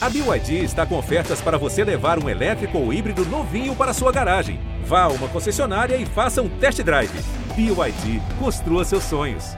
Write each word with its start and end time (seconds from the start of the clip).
A 0.00 0.08
BYD 0.08 0.62
está 0.62 0.86
com 0.86 0.96
ofertas 0.96 1.40
para 1.40 1.58
você 1.58 1.82
levar 1.82 2.22
um 2.22 2.28
elétrico 2.28 2.78
ou 2.78 2.92
híbrido 2.92 3.24
novinho 3.26 3.74
para 3.74 3.92
sua 3.92 4.12
garagem. 4.12 4.60
Vá 4.84 5.02
a 5.02 5.08
uma 5.08 5.26
concessionária 5.26 5.96
e 5.96 6.06
faça 6.06 6.40
um 6.40 6.48
test 6.48 6.80
drive. 6.84 7.10
BYD, 7.56 8.22
construa 8.38 8.84
seus 8.84 9.02
sonhos. 9.02 9.56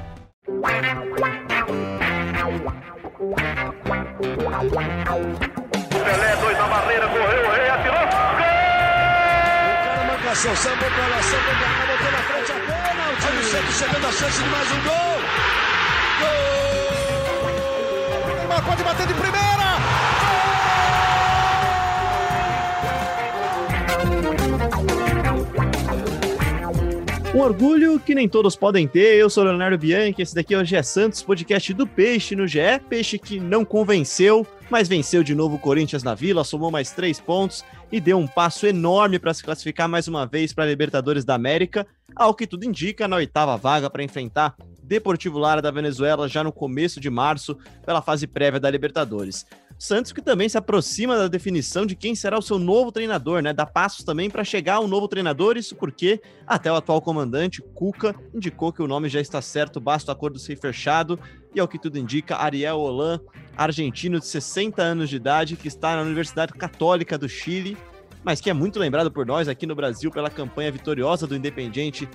Pelé, 6.04 6.36
dois 6.36 6.56
na 6.56 6.68
barreira, 6.68 7.06
correu, 7.08 7.46
o 7.46 7.52
rei 7.52 7.68
atirou. 7.68 8.00
Gol! 8.00 8.48
O 9.60 9.84
cara 9.84 10.16
pra 10.24 11.06
lá, 11.06 11.22
sambou 11.22 11.54
pra 11.54 11.68
cá, 11.68 11.84
botou 11.86 12.12
na 12.12 12.18
frente 12.18 12.52
a 12.52 12.54
bola. 12.64 13.12
O 13.12 13.16
time 13.20 13.42
sempre 13.44 13.72
chegando 13.72 14.06
a 14.06 14.12
chance 14.12 14.42
de 14.42 14.48
mais 14.48 14.72
um 14.72 14.80
gol. 14.84 15.20
Gol! 18.24 18.36
Neymar 18.36 18.64
pode 18.64 18.82
bater 18.82 19.06
de 19.06 19.12
primeira. 19.12 19.59
Um 27.32 27.38
orgulho 27.38 28.00
que 28.00 28.12
nem 28.12 28.28
todos 28.28 28.56
podem 28.56 28.88
ter. 28.88 29.14
Eu 29.14 29.30
sou 29.30 29.44
Leonardo 29.44 29.78
Bianchi, 29.78 30.20
esse 30.20 30.34
daqui 30.34 30.52
é 30.52 30.58
o 30.58 30.64
GE 30.64 30.82
Santos, 30.82 31.22
podcast 31.22 31.72
do 31.72 31.86
Peixe 31.86 32.34
no 32.34 32.44
GE. 32.44 32.58
Peixe 32.88 33.20
que 33.20 33.38
não 33.38 33.64
convenceu, 33.64 34.44
mas 34.68 34.88
venceu 34.88 35.22
de 35.22 35.32
novo 35.32 35.54
o 35.54 35.58
Corinthians 35.58 36.02
na 36.02 36.12
Vila, 36.12 36.42
somou 36.42 36.72
mais 36.72 36.90
três 36.90 37.20
pontos 37.20 37.64
e 37.92 38.00
deu 38.00 38.18
um 38.18 38.26
passo 38.26 38.66
enorme 38.66 39.16
para 39.20 39.32
se 39.32 39.44
classificar 39.44 39.88
mais 39.88 40.08
uma 40.08 40.26
vez 40.26 40.52
para 40.52 40.64
a 40.64 40.66
Libertadores 40.66 41.24
da 41.24 41.36
América, 41.36 41.86
ao 42.16 42.34
que 42.34 42.48
tudo 42.48 42.64
indica 42.64 43.06
na 43.06 43.16
oitava 43.16 43.56
vaga 43.56 43.88
para 43.88 44.02
enfrentar 44.02 44.56
Deportivo 44.82 45.38
Lara 45.38 45.62
da 45.62 45.70
Venezuela 45.70 46.28
já 46.28 46.42
no 46.42 46.50
começo 46.50 46.98
de 46.98 47.08
março 47.08 47.56
pela 47.86 48.02
fase 48.02 48.26
prévia 48.26 48.58
da 48.58 48.68
Libertadores. 48.68 49.46
Santos 49.80 50.12
que 50.12 50.20
também 50.20 50.46
se 50.46 50.58
aproxima 50.58 51.16
da 51.16 51.26
definição 51.26 51.86
de 51.86 51.96
quem 51.96 52.14
será 52.14 52.38
o 52.38 52.42
seu 52.42 52.58
novo 52.58 52.92
treinador, 52.92 53.40
né? 53.40 53.50
Dá 53.50 53.64
passos 53.64 54.04
também 54.04 54.28
para 54.28 54.44
chegar 54.44 54.74
a 54.74 54.80
um 54.80 54.86
novo 54.86 55.08
treinador, 55.08 55.56
isso 55.56 55.74
porque 55.74 56.20
até 56.46 56.70
o 56.70 56.74
atual 56.74 57.00
comandante, 57.00 57.62
Cuca, 57.74 58.14
indicou 58.34 58.74
que 58.74 58.82
o 58.82 58.86
nome 58.86 59.08
já 59.08 59.22
está 59.22 59.40
certo, 59.40 59.80
basta 59.80 60.10
o 60.10 60.14
acordo 60.14 60.38
ser 60.38 60.58
fechado, 60.58 61.18
e 61.54 61.58
ao 61.58 61.66
que 61.66 61.78
tudo 61.78 61.96
indica, 61.96 62.36
Ariel 62.36 62.78
Holan, 62.78 63.20
argentino 63.56 64.20
de 64.20 64.26
60 64.26 64.82
anos 64.82 65.08
de 65.08 65.16
idade, 65.16 65.56
que 65.56 65.68
está 65.68 65.96
na 65.96 66.02
Universidade 66.02 66.52
Católica 66.52 67.16
do 67.16 67.26
Chile, 67.26 67.74
mas 68.22 68.38
que 68.38 68.50
é 68.50 68.52
muito 68.52 68.78
lembrado 68.78 69.10
por 69.10 69.24
nós 69.24 69.48
aqui 69.48 69.64
no 69.64 69.74
Brasil 69.74 70.10
pela 70.10 70.28
campanha 70.28 70.70
vitoriosa 70.70 71.26
do 71.26 71.34
Independiente 71.34 72.06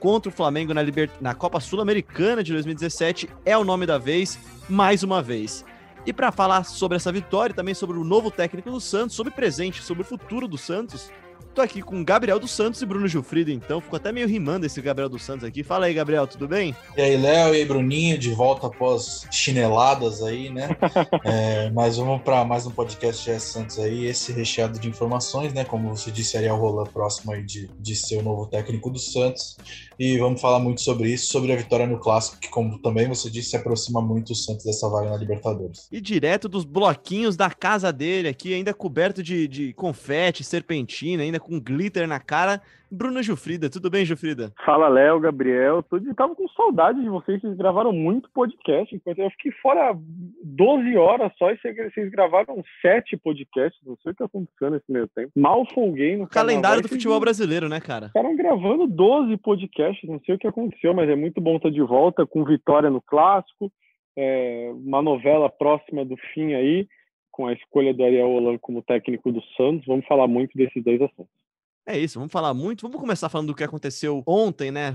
contra 0.00 0.28
o 0.28 0.34
Flamengo 0.34 0.74
na, 0.74 0.82
Liber... 0.82 1.08
na 1.20 1.36
Copa 1.36 1.60
Sul-Americana 1.60 2.42
de 2.42 2.52
2017, 2.52 3.30
é 3.44 3.56
o 3.56 3.62
nome 3.62 3.86
da 3.86 3.96
vez, 3.96 4.36
mais 4.68 5.04
uma 5.04 5.22
vez. 5.22 5.64
E 6.04 6.12
para 6.12 6.32
falar 6.32 6.64
sobre 6.64 6.96
essa 6.96 7.12
vitória 7.12 7.54
também 7.54 7.74
sobre 7.74 7.96
o 7.96 8.04
novo 8.04 8.30
técnico 8.30 8.70
do 8.70 8.80
Santos, 8.80 9.14
sobre 9.14 9.32
o 9.32 9.36
presente, 9.36 9.82
sobre 9.82 10.02
o 10.02 10.06
futuro 10.06 10.48
do 10.48 10.58
Santos, 10.58 11.10
tô 11.54 11.60
aqui 11.60 11.82
com 11.82 12.02
Gabriel 12.02 12.40
dos 12.40 12.50
Santos 12.50 12.80
e 12.80 12.86
Bruno 12.86 13.06
Gilfrido, 13.06 13.50
então 13.50 13.80
ficou 13.80 13.98
até 13.98 14.10
meio 14.10 14.26
rimando 14.26 14.64
esse 14.64 14.80
Gabriel 14.80 15.08
dos 15.08 15.22
Santos 15.22 15.44
aqui. 15.44 15.62
Fala 15.62 15.86
aí, 15.86 15.94
Gabriel, 15.94 16.26
tudo 16.26 16.48
bem? 16.48 16.74
E 16.96 17.00
aí, 17.00 17.16
Léo 17.16 17.54
e 17.54 17.58
aí, 17.58 17.64
Bruninho, 17.64 18.18
de 18.18 18.30
volta 18.30 18.66
após 18.66 19.26
chineladas 19.30 20.22
aí, 20.22 20.50
né? 20.50 20.76
é, 21.24 21.70
mas 21.70 21.98
vamos 21.98 22.22
para 22.22 22.44
mais 22.44 22.66
um 22.66 22.70
podcast 22.70 23.30
GS 23.30 23.42
Santos 23.42 23.78
aí, 23.78 24.06
esse 24.06 24.32
recheado 24.32 24.78
de 24.78 24.88
informações, 24.88 25.52
né? 25.52 25.64
Como 25.64 25.94
você 25.94 26.10
disse, 26.10 26.36
Ariel 26.36 26.56
Roland 26.56 26.90
próximo 26.90 27.32
aí 27.32 27.42
de, 27.42 27.70
de 27.78 27.94
ser 27.94 28.18
o 28.18 28.22
novo 28.22 28.46
técnico 28.46 28.90
do 28.90 28.98
Santos. 28.98 29.56
E 30.04 30.18
vamos 30.18 30.40
falar 30.40 30.58
muito 30.58 30.80
sobre 30.80 31.12
isso, 31.12 31.30
sobre 31.30 31.52
a 31.52 31.56
vitória 31.56 31.86
no 31.86 31.96
Clássico, 31.96 32.36
que 32.40 32.48
como 32.48 32.76
também 32.80 33.06
você 33.06 33.30
disse, 33.30 33.50
se 33.50 33.56
aproxima 33.56 34.02
muito 34.02 34.32
o 34.32 34.34
Santos 34.34 34.64
dessa 34.64 34.88
vaga 34.88 35.10
na 35.10 35.16
Libertadores. 35.16 35.86
E 35.92 36.00
direto 36.00 36.48
dos 36.48 36.64
bloquinhos 36.64 37.36
da 37.36 37.48
casa 37.48 37.92
dele 37.92 38.26
aqui, 38.26 38.52
ainda 38.52 38.74
coberto 38.74 39.22
de, 39.22 39.46
de 39.46 39.72
confete, 39.74 40.42
serpentina, 40.42 41.22
ainda 41.22 41.38
com 41.38 41.60
glitter 41.60 42.08
na 42.08 42.18
cara, 42.18 42.60
Bruno 42.92 43.22
Jufrida. 43.22 43.70
Tudo 43.70 43.88
bem, 43.88 44.04
Jufrida? 44.04 44.52
Fala, 44.66 44.86
Léo, 44.86 45.18
Gabriel. 45.18 45.82
Tudo. 45.82 46.14
Tava 46.14 46.34
com 46.34 46.46
saudade 46.48 47.00
de 47.00 47.08
vocês. 47.08 47.40
Vocês 47.40 47.56
gravaram 47.56 47.90
muito 47.90 48.30
podcast. 48.34 48.94
Enquanto 48.94 49.18
eu 49.18 49.30
fiquei 49.30 49.50
fora 49.62 49.96
12 50.44 50.94
horas 50.98 51.32
só 51.38 51.50
e 51.50 51.56
vocês 51.56 52.10
gravaram 52.10 52.62
7 52.82 53.16
podcasts. 53.16 53.80
Não 53.86 53.96
sei 54.02 54.12
o 54.12 54.14
que 54.14 54.22
aconteceu 54.22 54.70
nesse 54.70 54.92
meio 54.92 55.08
tempo. 55.08 55.32
Mal 55.34 55.66
folguei 55.72 56.18
no 56.18 56.28
calendário 56.28 56.82
do 56.82 56.88
futebol 56.88 57.18
brasileiro, 57.18 57.66
né, 57.66 57.80
cara? 57.80 58.06
Estavam 58.06 58.36
gravando 58.36 58.86
12 58.86 59.38
podcasts. 59.38 60.06
Não 60.06 60.20
sei 60.26 60.34
o 60.34 60.38
que 60.38 60.46
aconteceu, 60.46 60.92
mas 60.92 61.08
é 61.08 61.16
muito 61.16 61.40
bom 61.40 61.56
estar 61.56 61.70
de 61.70 61.80
volta 61.80 62.26
com 62.26 62.44
vitória 62.44 62.90
no 62.90 63.00
clássico. 63.00 63.72
É, 64.14 64.70
uma 64.74 65.00
novela 65.00 65.48
próxima 65.48 66.04
do 66.04 66.18
fim 66.34 66.52
aí, 66.52 66.86
com 67.30 67.46
a 67.46 67.54
escolha 67.54 67.94
do 67.94 68.04
Ariel 68.04 68.28
Holan 68.28 68.58
como 68.58 68.82
técnico 68.82 69.32
do 69.32 69.42
Santos. 69.56 69.86
Vamos 69.86 70.04
falar 70.04 70.28
muito 70.28 70.54
desses 70.54 70.84
dois 70.84 71.00
assuntos. 71.00 71.41
É 71.84 71.98
isso, 71.98 72.18
vamos 72.18 72.32
falar 72.32 72.54
muito. 72.54 72.82
Vamos 72.82 73.00
começar 73.00 73.28
falando 73.28 73.48
do 73.48 73.54
que 73.54 73.64
aconteceu 73.64 74.22
ontem, 74.24 74.70
né? 74.70 74.94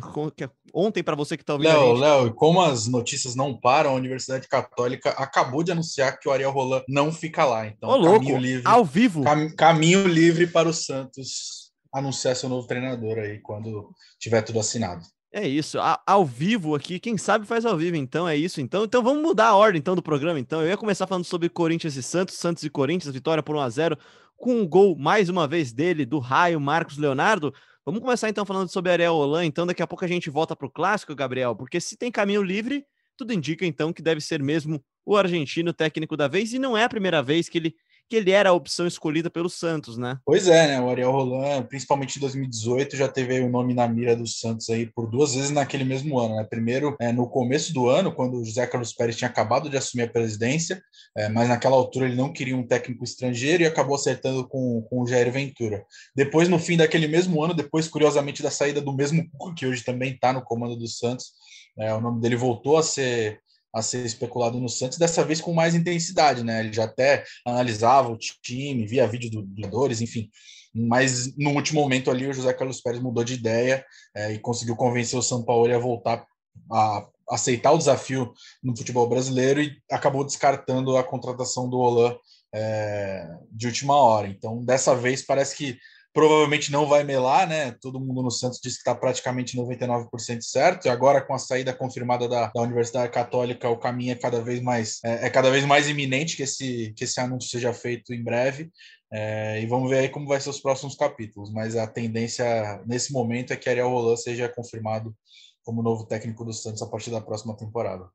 Ontem, 0.73 1.03
para 1.03 1.15
você 1.15 1.35
que 1.35 1.43
está 1.43 1.53
ouvindo. 1.53 1.69
Léo, 1.69 1.93
Léo, 1.93 2.33
como 2.33 2.61
as 2.61 2.87
notícias 2.87 3.35
não 3.35 3.57
param, 3.59 3.89
a 3.91 3.93
Universidade 3.93 4.47
Católica 4.47 5.09
acabou 5.11 5.63
de 5.63 5.71
anunciar 5.71 6.17
que 6.17 6.29
o 6.29 6.31
Ariel 6.31 6.51
Roland 6.51 6.83
não 6.87 7.11
fica 7.11 7.43
lá. 7.43 7.67
Então, 7.67 7.89
Ô, 7.89 7.97
louco, 7.97 8.19
caminho 8.19 8.37
livre. 8.37 8.63
Ao 8.65 8.85
vivo. 8.85 9.23
Cam, 9.23 9.49
caminho 9.49 10.07
livre 10.07 10.47
para 10.47 10.69
o 10.69 10.73
Santos 10.73 11.67
anunciar 11.93 12.35
seu 12.35 12.47
novo 12.47 12.67
treinador 12.67 13.17
aí 13.17 13.39
quando 13.39 13.89
tiver 14.17 14.41
tudo 14.41 14.59
assinado. 14.59 15.03
É 15.29 15.45
isso, 15.45 15.77
a, 15.77 16.01
ao 16.07 16.25
vivo 16.25 16.73
aqui, 16.73 16.99
quem 16.99 17.17
sabe 17.17 17.45
faz 17.45 17.65
ao 17.65 17.77
vivo, 17.77 17.97
então 17.97 18.27
é 18.27 18.35
isso. 18.35 18.61
Então, 18.61 18.85
então 18.85 19.03
vamos 19.03 19.21
mudar 19.21 19.47
a 19.47 19.55
ordem 19.55 19.77
então 19.77 19.93
do 19.93 20.01
programa. 20.01 20.39
Então, 20.39 20.61
eu 20.61 20.69
ia 20.69 20.77
começar 20.77 21.05
falando 21.05 21.25
sobre 21.25 21.49
Corinthians 21.49 21.97
e 21.97 22.01
Santos, 22.01 22.35
Santos 22.35 22.63
e 22.63 22.69
Corinthians, 22.69 23.13
vitória 23.13 23.43
por 23.43 23.55
1 23.55 23.59
a 23.59 23.69
0 23.69 23.97
com 24.37 24.61
um 24.61 24.67
gol 24.67 24.95
mais 24.97 25.27
uma 25.27 25.47
vez 25.47 25.73
dele, 25.73 26.05
do 26.05 26.19
raio 26.19 26.59
Marcos 26.59 26.97
Leonardo. 26.97 27.53
Vamos 27.83 28.01
começar 28.01 28.29
então 28.29 28.45
falando 28.45 28.71
sobre 28.71 28.91
Ariel 28.91 29.15
Holan. 29.15 29.45
Então, 29.45 29.65
daqui 29.65 29.81
a 29.81 29.87
pouco 29.87 30.05
a 30.05 30.07
gente 30.07 30.29
volta 30.29 30.55
para 30.55 30.67
o 30.67 30.71
clássico, 30.71 31.15
Gabriel, 31.15 31.55
porque 31.55 31.81
se 31.81 31.97
tem 31.97 32.11
caminho 32.11 32.43
livre, 32.43 32.85
tudo 33.17 33.33
indica 33.33 33.65
então 33.65 33.91
que 33.91 34.01
deve 34.01 34.21
ser 34.21 34.41
mesmo 34.41 34.83
o 35.05 35.17
argentino 35.17 35.73
técnico 35.73 36.15
da 36.15 36.27
vez, 36.27 36.53
e 36.53 36.59
não 36.59 36.77
é 36.77 36.83
a 36.83 36.89
primeira 36.89 37.23
vez 37.23 37.49
que 37.49 37.57
ele 37.57 37.75
que 38.09 38.15
ele 38.15 38.31
era 38.31 38.49
a 38.49 38.53
opção 38.53 38.87
escolhida 38.87 39.29
pelo 39.29 39.49
Santos, 39.49 39.97
né? 39.97 40.17
Pois 40.25 40.47
é, 40.47 40.67
né? 40.67 40.81
O 40.81 40.89
Ariel 40.89 41.11
Roland, 41.11 41.63
principalmente 41.63 42.17
em 42.17 42.21
2018, 42.21 42.95
já 42.95 43.07
teve 43.07 43.39
o 43.41 43.49
nome 43.49 43.73
na 43.73 43.87
mira 43.87 44.15
do 44.15 44.25
Santos 44.25 44.69
aí 44.69 44.85
por 44.85 45.09
duas 45.09 45.35
vezes 45.35 45.51
naquele 45.51 45.83
mesmo 45.83 46.17
ano, 46.17 46.35
né? 46.35 46.43
Primeiro, 46.49 46.95
é, 46.99 47.11
no 47.11 47.29
começo 47.29 47.73
do 47.73 47.89
ano, 47.89 48.13
quando 48.13 48.37
o 48.37 48.45
José 48.45 48.65
Carlos 48.65 48.93
Pérez 48.93 49.17
tinha 49.17 49.29
acabado 49.29 49.69
de 49.69 49.77
assumir 49.77 50.03
a 50.03 50.09
presidência, 50.09 50.81
é, 51.17 51.27
mas 51.27 51.49
naquela 51.49 51.75
altura 51.75 52.05
ele 52.05 52.15
não 52.15 52.31
queria 52.31 52.55
um 52.55 52.65
técnico 52.65 53.03
estrangeiro 53.03 53.63
e 53.63 53.65
acabou 53.65 53.95
acertando 53.95 54.47
com, 54.47 54.81
com 54.89 55.01
o 55.01 55.07
Jair 55.07 55.31
Ventura. 55.31 55.85
Depois, 56.15 56.47
no 56.47 56.59
fim 56.59 56.77
daquele 56.77 57.07
mesmo 57.07 57.43
ano, 57.43 57.53
depois, 57.53 57.87
curiosamente, 57.87 58.41
da 58.41 58.51
saída 58.51 58.79
do 58.81 58.93
mesmo 58.93 59.29
Cuca, 59.31 59.55
que 59.55 59.65
hoje 59.65 59.83
também 59.83 60.13
está 60.13 60.31
no 60.31 60.41
comando 60.41 60.75
do 60.75 60.87
Santos, 60.87 61.31
é, 61.77 61.93
o 61.93 62.01
nome 62.01 62.21
dele 62.21 62.35
voltou 62.35 62.77
a 62.77 62.83
ser 62.83 63.39
a 63.77 63.81
ser 63.81 64.03
especulado 64.05 64.59
no 64.59 64.67
Santos, 64.67 64.97
dessa 64.97 65.23
vez 65.23 65.39
com 65.39 65.53
mais 65.53 65.75
intensidade, 65.75 66.43
né? 66.43 66.61
Ele 66.61 66.73
já 66.73 66.85
até 66.85 67.23
analisava 67.45 68.11
o 68.11 68.17
time, 68.17 68.87
via 68.87 69.07
vídeo 69.07 69.29
dos 69.29 69.55
jogadores, 69.55 70.01
enfim. 70.01 70.29
Mas 70.73 71.35
no 71.37 71.51
último 71.51 71.81
momento 71.81 72.09
ali, 72.09 72.27
o 72.27 72.33
José 72.33 72.51
Carlos 72.53 72.81
Pérez 72.81 73.01
mudou 73.01 73.23
de 73.23 73.35
ideia 73.35 73.85
é, 74.15 74.33
e 74.33 74.39
conseguiu 74.39 74.75
convencer 74.75 75.17
o 75.17 75.23
São 75.23 75.43
Paulo 75.43 75.73
a 75.73 75.77
voltar 75.77 76.25
a 76.71 77.07
aceitar 77.29 77.71
o 77.71 77.77
desafio 77.77 78.33
no 78.63 78.75
futebol 78.75 79.07
brasileiro 79.07 79.61
e 79.61 79.77
acabou 79.91 80.23
descartando 80.23 80.97
a 80.97 81.03
contratação 81.03 81.69
do 81.69 81.77
Olan 81.77 82.15
é, 82.53 83.27
de 83.51 83.67
última 83.67 83.95
hora. 83.95 84.27
Então, 84.27 84.63
dessa 84.63 84.95
vez, 84.95 85.21
parece 85.23 85.55
que 85.55 85.77
provavelmente 86.17 86.71
não 86.71 86.87
vai 86.87 87.03
melar, 87.03 87.47
né? 87.47 87.75
Todo 87.79 87.99
mundo 87.99 88.23
no 88.23 88.31
Santos 88.31 88.59
diz 88.59 88.73
que 88.73 88.79
está 88.79 88.95
praticamente 88.95 89.55
99% 89.55 90.41
certo, 90.41 90.87
e 90.87 90.89
agora 90.89 91.21
com 91.21 91.35
a 91.35 91.37
saída 91.37 91.71
confirmada 91.71 92.27
da, 92.27 92.47
da, 92.47 92.61
Universidade 92.63 93.11
Católica, 93.11 93.69
o 93.69 93.77
caminho 93.77 94.13
é 94.13 94.15
cada 94.15 94.41
vez 94.41 94.59
mais 94.59 94.99
é, 95.05 95.27
é, 95.27 95.29
cada 95.29 95.51
vez 95.51 95.63
mais 95.63 95.87
iminente 95.87 96.35
que 96.35 96.41
esse, 96.41 96.91
que 96.97 97.03
esse 97.03 97.19
anúncio 97.19 97.51
seja 97.51 97.71
feito 97.71 98.15
em 98.15 98.23
breve. 98.23 98.71
É, 99.13 99.61
e 99.61 99.67
vamos 99.67 99.91
ver 99.91 99.99
aí 99.99 100.09
como 100.09 100.27
vai 100.27 100.41
ser 100.41 100.49
os 100.49 100.59
próximos 100.59 100.95
capítulos. 100.95 101.53
Mas 101.53 101.75
a 101.75 101.85
tendência 101.85 102.81
nesse 102.87 103.13
momento 103.13 103.53
é 103.53 103.55
que 103.55 103.69
Ariel 103.69 103.87
Roland 103.87 104.17
seja 104.17 104.49
confirmado 104.49 105.15
como 105.63 105.83
novo 105.83 106.03
técnico 106.07 106.43
do 106.43 106.51
Santos 106.51 106.81
a 106.81 106.87
partir 106.87 107.11
da 107.11 107.21
próxima 107.21 107.55
temporada. 107.55 108.09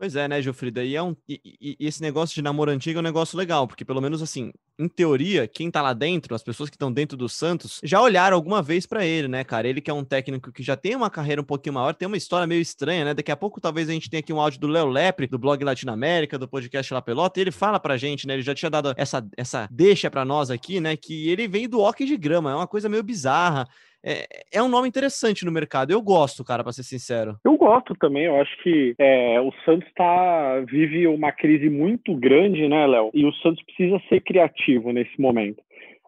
Pois 0.00 0.16
é, 0.16 0.26
né, 0.26 0.40
Gilfrida? 0.40 0.82
E, 0.82 0.96
é 0.96 1.02
um, 1.02 1.14
e, 1.28 1.38
e, 1.60 1.76
esse 1.78 2.00
negócio 2.00 2.34
de 2.34 2.40
namoro 2.40 2.70
antigo 2.70 2.98
é 2.98 3.00
um 3.00 3.02
negócio 3.02 3.36
legal, 3.36 3.68
porque 3.68 3.84
pelo 3.84 4.00
menos 4.00 4.22
assim, 4.22 4.50
em 4.78 4.88
teoria, 4.88 5.46
quem 5.46 5.70
tá 5.70 5.82
lá 5.82 5.92
dentro, 5.92 6.34
as 6.34 6.42
pessoas 6.42 6.70
que 6.70 6.76
estão 6.76 6.90
dentro 6.90 7.18
do 7.18 7.28
Santos, 7.28 7.82
já 7.84 8.00
olharam 8.00 8.34
alguma 8.34 8.62
vez 8.62 8.86
para 8.86 9.04
ele, 9.04 9.28
né, 9.28 9.44
cara? 9.44 9.68
Ele 9.68 9.78
que 9.78 9.90
é 9.90 9.92
um 9.92 10.02
técnico 10.02 10.50
que 10.50 10.62
já 10.62 10.74
tem 10.74 10.96
uma 10.96 11.10
carreira 11.10 11.42
um 11.42 11.44
pouquinho 11.44 11.74
maior, 11.74 11.92
tem 11.92 12.08
uma 12.08 12.16
história 12.16 12.46
meio 12.46 12.62
estranha, 12.62 13.04
né? 13.04 13.12
Daqui 13.12 13.30
a 13.30 13.36
pouco 13.36 13.60
talvez 13.60 13.90
a 13.90 13.92
gente 13.92 14.08
tenha 14.08 14.20
aqui 14.20 14.32
um 14.32 14.40
áudio 14.40 14.58
do 14.58 14.68
Léo 14.68 14.88
Lepre, 14.88 15.26
do 15.26 15.38
blog 15.38 15.62
Latinoamérica, 15.62 16.38
do 16.38 16.48
podcast 16.48 16.94
La 16.94 17.02
Pelota, 17.02 17.38
e 17.38 17.42
ele 17.42 17.50
fala 17.50 17.78
pra 17.78 17.98
gente, 17.98 18.26
né? 18.26 18.32
Ele 18.32 18.42
já 18.42 18.54
tinha 18.54 18.70
dado 18.70 18.94
essa, 18.96 19.22
essa 19.36 19.68
deixa 19.70 20.10
para 20.10 20.24
nós 20.24 20.50
aqui, 20.50 20.80
né? 20.80 20.96
Que 20.96 21.28
ele 21.28 21.46
vem 21.46 21.68
do 21.68 21.78
hockey 21.78 22.06
de 22.06 22.16
grama, 22.16 22.50
é 22.50 22.54
uma 22.54 22.66
coisa 22.66 22.88
meio 22.88 23.02
bizarra. 23.02 23.68
É, 24.04 24.26
é 24.52 24.62
um 24.62 24.68
nome 24.68 24.88
interessante 24.88 25.44
no 25.44 25.52
mercado. 25.52 25.90
Eu 25.90 26.00
gosto, 26.02 26.44
cara, 26.44 26.62
para 26.62 26.72
ser 26.72 26.82
sincero. 26.82 27.36
Eu 27.44 27.56
gosto 27.56 27.94
também. 27.94 28.24
Eu 28.24 28.40
acho 28.40 28.56
que 28.62 28.94
é, 28.98 29.40
o 29.40 29.52
Santos 29.64 29.88
tá, 29.94 30.60
vive 30.60 31.06
uma 31.06 31.32
crise 31.32 31.68
muito 31.68 32.14
grande, 32.14 32.66
né, 32.68 32.86
Léo? 32.86 33.10
E 33.12 33.24
o 33.24 33.32
Santos 33.34 33.62
precisa 33.64 34.00
ser 34.08 34.20
criativo 34.20 34.92
nesse 34.92 35.20
momento. 35.20 35.62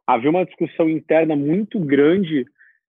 Havia 0.06 0.31
uma 0.31 0.44
discussão 0.44 0.89
interna 0.89 1.37
muito 1.37 1.79
grande 1.79 2.44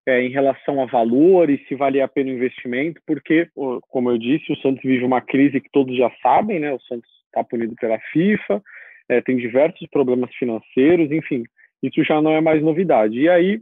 é, 0.05 0.21
em 0.21 0.29
relação 0.29 0.81
a 0.81 0.85
valores, 0.85 1.59
se 1.67 1.75
valia 1.75 2.05
a 2.05 2.07
pena 2.07 2.31
o 2.31 2.33
investimento, 2.33 3.01
porque, 3.05 3.47
como 3.89 4.09
eu 4.09 4.17
disse, 4.17 4.51
o 4.51 4.57
Santos 4.57 4.81
vive 4.83 5.03
uma 5.03 5.21
crise 5.21 5.59
que 5.59 5.69
todos 5.71 5.95
já 5.95 6.11
sabem, 6.21 6.59
né? 6.59 6.73
O 6.73 6.79
Santos 6.81 7.09
está 7.25 7.43
punido 7.43 7.75
pela 7.75 7.99
FIFA, 8.11 8.61
é, 9.09 9.21
tem 9.21 9.37
diversos 9.37 9.87
problemas 9.89 10.33
financeiros, 10.35 11.11
enfim, 11.11 11.43
isso 11.83 12.03
já 12.03 12.21
não 12.21 12.31
é 12.31 12.41
mais 12.41 12.61
novidade. 12.63 13.19
E 13.19 13.29
aí, 13.29 13.61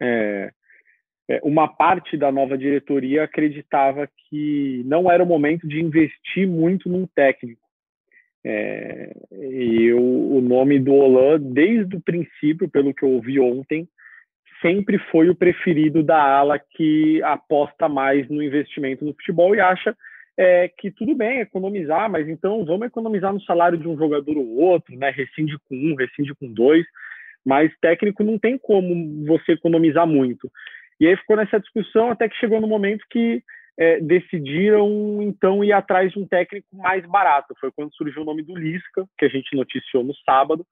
é, 0.00 0.50
é, 1.28 1.40
uma 1.42 1.68
parte 1.68 2.16
da 2.16 2.32
nova 2.32 2.56
diretoria 2.56 3.24
acreditava 3.24 4.08
que 4.28 4.82
não 4.86 5.10
era 5.10 5.22
o 5.22 5.26
momento 5.26 5.68
de 5.68 5.80
investir 5.80 6.48
muito 6.48 6.88
num 6.88 7.06
técnico. 7.06 7.60
É, 8.44 9.12
e 9.32 9.92
o, 9.92 10.36
o, 10.36 10.40
nome 10.40 10.78
do 10.78 10.94
Olan, 10.94 11.40
desde 11.40 11.96
o 11.96 12.00
princípio, 12.00 12.68
pelo 12.68 12.94
que 12.94 13.04
eu 13.04 13.10
ouvi 13.10 13.38
ontem, 13.38 13.86
sempre 14.62 14.98
foi 15.10 15.28
o 15.28 15.34
preferido 15.34 16.02
da 16.02 16.20
ala 16.20 16.58
que 16.58 17.22
aposta 17.22 17.88
mais 17.88 18.28
no 18.28 18.42
investimento 18.42 19.04
no 19.04 19.12
futebol 19.12 19.54
e 19.54 19.60
acha 19.60 19.94
é, 20.38 20.68
que 20.68 20.90
tudo 20.90 21.14
bem 21.14 21.40
economizar, 21.40 22.08
mas 22.08 22.28
então 22.28 22.64
vamos 22.64 22.86
economizar 22.86 23.32
no 23.32 23.40
salário 23.42 23.76
de 23.76 23.88
um 23.88 23.98
jogador 23.98 24.36
ou 24.36 24.56
outro, 24.56 24.96
né? 24.96 25.10
Rescinde 25.10 25.58
com 25.68 25.74
um, 25.74 25.96
rescinde 25.96 26.32
com 26.36 26.52
dois, 26.52 26.86
mas 27.44 27.72
técnico 27.80 28.22
não 28.22 28.38
tem 28.38 28.58
como 28.58 29.26
você 29.26 29.52
economizar 29.52 30.06
muito. 30.06 30.50
E 31.00 31.06
aí 31.06 31.16
ficou 31.16 31.36
nessa 31.36 31.60
discussão 31.60 32.10
até 32.10 32.28
que 32.28 32.36
chegou 32.36 32.60
no 32.60 32.66
momento 32.66 33.04
que 33.10 33.42
é, 33.78 34.00
decidiram 34.00 35.22
então 35.22 35.62
ir 35.62 35.72
atrás 35.72 36.12
de 36.12 36.18
um 36.18 36.26
técnico 36.26 36.66
mais 36.72 37.06
barato. 37.06 37.54
Foi 37.60 37.70
quando 37.70 37.94
surgiu 37.94 38.22
o 38.22 38.24
nome 38.24 38.42
do 38.42 38.56
Lisca, 38.56 39.06
que 39.16 39.24
a 39.24 39.28
gente 39.28 39.54
noticiou 39.56 40.02
no 40.02 40.14
sábado. 40.16 40.66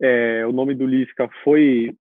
É, 0.00 0.46
o 0.46 0.52
nome 0.52 0.74
do 0.74 0.86
Lisca 0.86 1.28
foi 1.42 1.92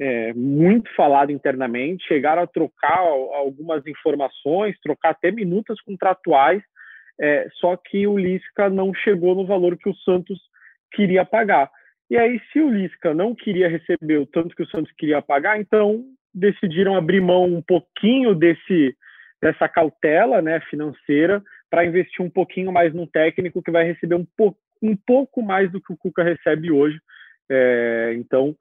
é, 0.00 0.32
muito 0.32 0.92
falado 0.94 1.30
internamente, 1.30 2.06
chegaram 2.06 2.42
a 2.42 2.46
trocar 2.46 2.98
algumas 2.98 3.86
informações, 3.86 4.78
trocar 4.82 5.10
até 5.10 5.30
minutas 5.30 5.80
contratuais, 5.82 6.62
é, 7.20 7.46
só 7.60 7.76
que 7.76 8.06
o 8.06 8.18
Lisca 8.18 8.68
não 8.68 8.92
chegou 8.92 9.34
no 9.34 9.46
valor 9.46 9.76
que 9.76 9.88
o 9.88 9.94
Santos 9.96 10.40
queria 10.92 11.24
pagar. 11.24 11.70
E 12.12 12.18
aí, 12.18 12.38
se 12.52 12.60
o 12.60 12.68
Lisca 12.68 13.14
não 13.14 13.34
queria 13.34 13.70
receber 13.70 14.18
o 14.18 14.26
tanto 14.26 14.54
que 14.54 14.62
o 14.62 14.68
Santos 14.68 14.92
queria 14.98 15.22
pagar, 15.22 15.58
então 15.58 16.04
decidiram 16.34 16.94
abrir 16.94 17.22
mão 17.22 17.44
um 17.44 17.62
pouquinho 17.62 18.34
desse 18.34 18.94
dessa 19.40 19.66
cautela 19.66 20.42
né, 20.42 20.60
financeira 20.68 21.42
para 21.70 21.86
investir 21.86 22.22
um 22.22 22.28
pouquinho 22.28 22.70
mais 22.70 22.92
num 22.92 23.06
técnico 23.06 23.62
que 23.62 23.70
vai 23.70 23.84
receber 23.84 24.14
um, 24.14 24.26
po 24.36 24.54
um 24.82 24.94
pouco 24.94 25.40
mais 25.40 25.72
do 25.72 25.80
que 25.80 25.90
o 25.90 25.96
Cuca 25.96 26.22
recebe 26.22 26.70
hoje. 26.70 27.00
É, 27.50 28.12
então, 28.18 28.54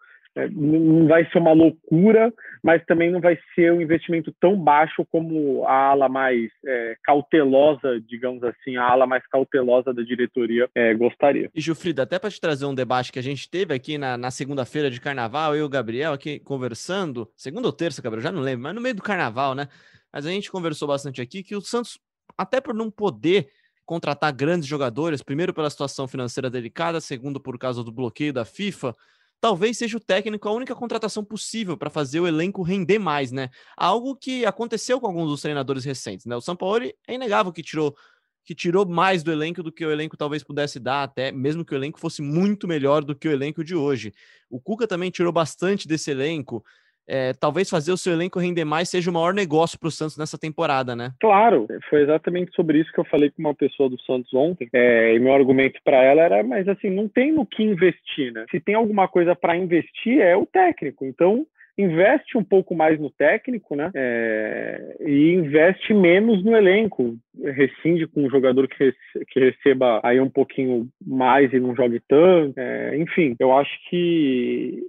não 0.51 1.07
vai 1.07 1.29
ser 1.29 1.39
uma 1.39 1.51
loucura, 1.51 2.33
mas 2.63 2.83
também 2.85 3.11
não 3.11 3.19
vai 3.19 3.37
ser 3.53 3.71
um 3.73 3.81
investimento 3.81 4.33
tão 4.39 4.55
baixo 4.55 5.05
como 5.11 5.65
a 5.65 5.89
ala 5.89 6.07
mais 6.07 6.49
é, 6.65 6.95
cautelosa, 7.03 7.99
digamos 8.07 8.43
assim, 8.43 8.77
a 8.77 8.83
ala 8.83 9.05
mais 9.05 9.25
cautelosa 9.27 9.93
da 9.93 10.01
diretoria 10.01 10.69
é, 10.73 10.93
gostaria. 10.93 11.49
E 11.53 11.59
Gilfrida, 11.59 12.03
até 12.03 12.17
para 12.17 12.29
te 12.29 12.39
trazer 12.39 12.65
um 12.65 12.75
debate 12.75 13.11
que 13.11 13.19
a 13.19 13.23
gente 13.23 13.49
teve 13.49 13.73
aqui 13.73 13.97
na, 13.97 14.17
na 14.17 14.31
segunda-feira 14.31 14.89
de 14.89 15.01
carnaval, 15.01 15.55
eu 15.55 15.61
e 15.61 15.63
o 15.63 15.69
Gabriel 15.69 16.13
aqui 16.13 16.39
conversando, 16.39 17.29
segunda 17.35 17.67
ou 17.67 17.73
terça, 17.73 18.01
Gabriel, 18.01 18.23
já 18.23 18.31
não 18.31 18.41
lembro, 18.41 18.63
mas 18.63 18.75
no 18.75 18.81
meio 18.81 18.95
do 18.95 19.01
carnaval, 19.01 19.53
né? 19.53 19.67
Mas 20.13 20.25
a 20.25 20.29
gente 20.29 20.51
conversou 20.51 20.87
bastante 20.87 21.21
aqui 21.21 21.43
que 21.43 21.55
o 21.55 21.61
Santos, 21.61 21.99
até 22.37 22.59
por 22.61 22.73
não 22.73 22.89
poder 22.89 23.47
contratar 23.85 24.31
grandes 24.31 24.67
jogadores, 24.67 25.21
primeiro 25.21 25.53
pela 25.53 25.69
situação 25.69 26.07
financeira 26.07 26.49
delicada, 26.49 27.01
segundo 27.01 27.39
por 27.39 27.57
causa 27.57 27.83
do 27.83 27.91
bloqueio 27.91 28.31
da 28.31 28.45
FIFA, 28.45 28.95
talvez 29.41 29.77
seja 29.77 29.97
o 29.97 29.99
técnico 29.99 30.47
a 30.47 30.53
única 30.53 30.75
contratação 30.75 31.25
possível 31.25 31.75
para 31.75 31.89
fazer 31.89 32.19
o 32.19 32.27
elenco 32.27 32.61
render 32.61 32.99
mais, 32.99 33.31
né? 33.31 33.49
Algo 33.75 34.15
que 34.15 34.45
aconteceu 34.45 35.01
com 35.01 35.07
alguns 35.07 35.29
dos 35.29 35.41
treinadores 35.41 35.83
recentes, 35.83 36.27
né? 36.27 36.35
O 36.35 36.41
Sampaoli 36.41 36.93
é 37.07 37.15
inegável 37.15 37.51
que 37.51 37.63
tirou 37.63 37.95
que 38.43 38.55
tirou 38.55 38.87
mais 38.87 39.21
do 39.21 39.31
elenco 39.31 39.61
do 39.61 39.71
que 39.71 39.85
o 39.85 39.91
elenco 39.91 40.17
talvez 40.17 40.43
pudesse 40.43 40.79
dar, 40.79 41.03
até 41.03 41.31
mesmo 41.31 41.63
que 41.63 41.73
o 41.73 41.77
elenco 41.77 41.99
fosse 41.99 42.23
muito 42.23 42.67
melhor 42.67 43.03
do 43.03 43.15
que 43.15 43.27
o 43.27 43.31
elenco 43.31 43.63
de 43.63 43.75
hoje. 43.75 44.11
O 44.49 44.59
Cuca 44.59 44.87
também 44.87 45.11
tirou 45.11 45.31
bastante 45.31 45.87
desse 45.87 46.09
elenco 46.09 46.63
é, 47.07 47.33
talvez 47.33 47.69
fazer 47.69 47.91
o 47.91 47.97
seu 47.97 48.13
elenco 48.13 48.39
render 48.39 48.65
mais 48.65 48.89
seja 48.89 49.09
o 49.09 49.13
maior 49.13 49.33
negócio 49.33 49.79
para 49.79 49.87
o 49.87 49.91
Santos 49.91 50.17
nessa 50.17 50.37
temporada, 50.37 50.95
né? 50.95 51.11
Claro, 51.19 51.67
foi 51.89 52.01
exatamente 52.01 52.53
sobre 52.55 52.79
isso 52.79 52.91
que 52.91 52.99
eu 52.99 53.05
falei 53.05 53.29
com 53.29 53.41
uma 53.41 53.55
pessoa 53.55 53.89
do 53.89 53.99
Santos 54.01 54.33
ontem. 54.33 54.69
É, 54.73 55.13
e 55.15 55.19
meu 55.19 55.33
argumento 55.33 55.79
para 55.83 56.03
ela 56.03 56.21
era, 56.21 56.43
mas 56.43 56.67
assim, 56.67 56.89
não 56.89 57.07
tem 57.07 57.31
no 57.31 57.45
que 57.45 57.63
investir, 57.63 58.31
né? 58.31 58.45
Se 58.49 58.59
tem 58.59 58.75
alguma 58.75 59.07
coisa 59.07 59.35
para 59.35 59.57
investir, 59.57 60.19
é 60.19 60.35
o 60.35 60.45
técnico. 60.45 61.05
Então, 61.05 61.45
investe 61.77 62.37
um 62.37 62.43
pouco 62.43 62.75
mais 62.75 62.99
no 62.99 63.09
técnico, 63.09 63.75
né? 63.75 63.91
É, 63.95 64.97
e 65.01 65.33
investe 65.33 65.93
menos 65.93 66.43
no 66.43 66.55
elenco. 66.55 67.15
Rescinde 67.43 68.07
com 68.07 68.25
um 68.25 68.29
jogador 68.29 68.67
que, 68.67 68.83
rece 68.83 69.25
que 69.29 69.39
receba 69.39 69.99
aí 70.03 70.19
um 70.19 70.29
pouquinho 70.29 70.87
mais 71.05 71.51
e 71.53 71.59
não 71.59 71.75
jogue 71.75 72.01
tanto. 72.07 72.57
É, 72.57 72.97
enfim, 72.97 73.35
eu 73.39 73.55
acho 73.57 73.71
que 73.89 74.81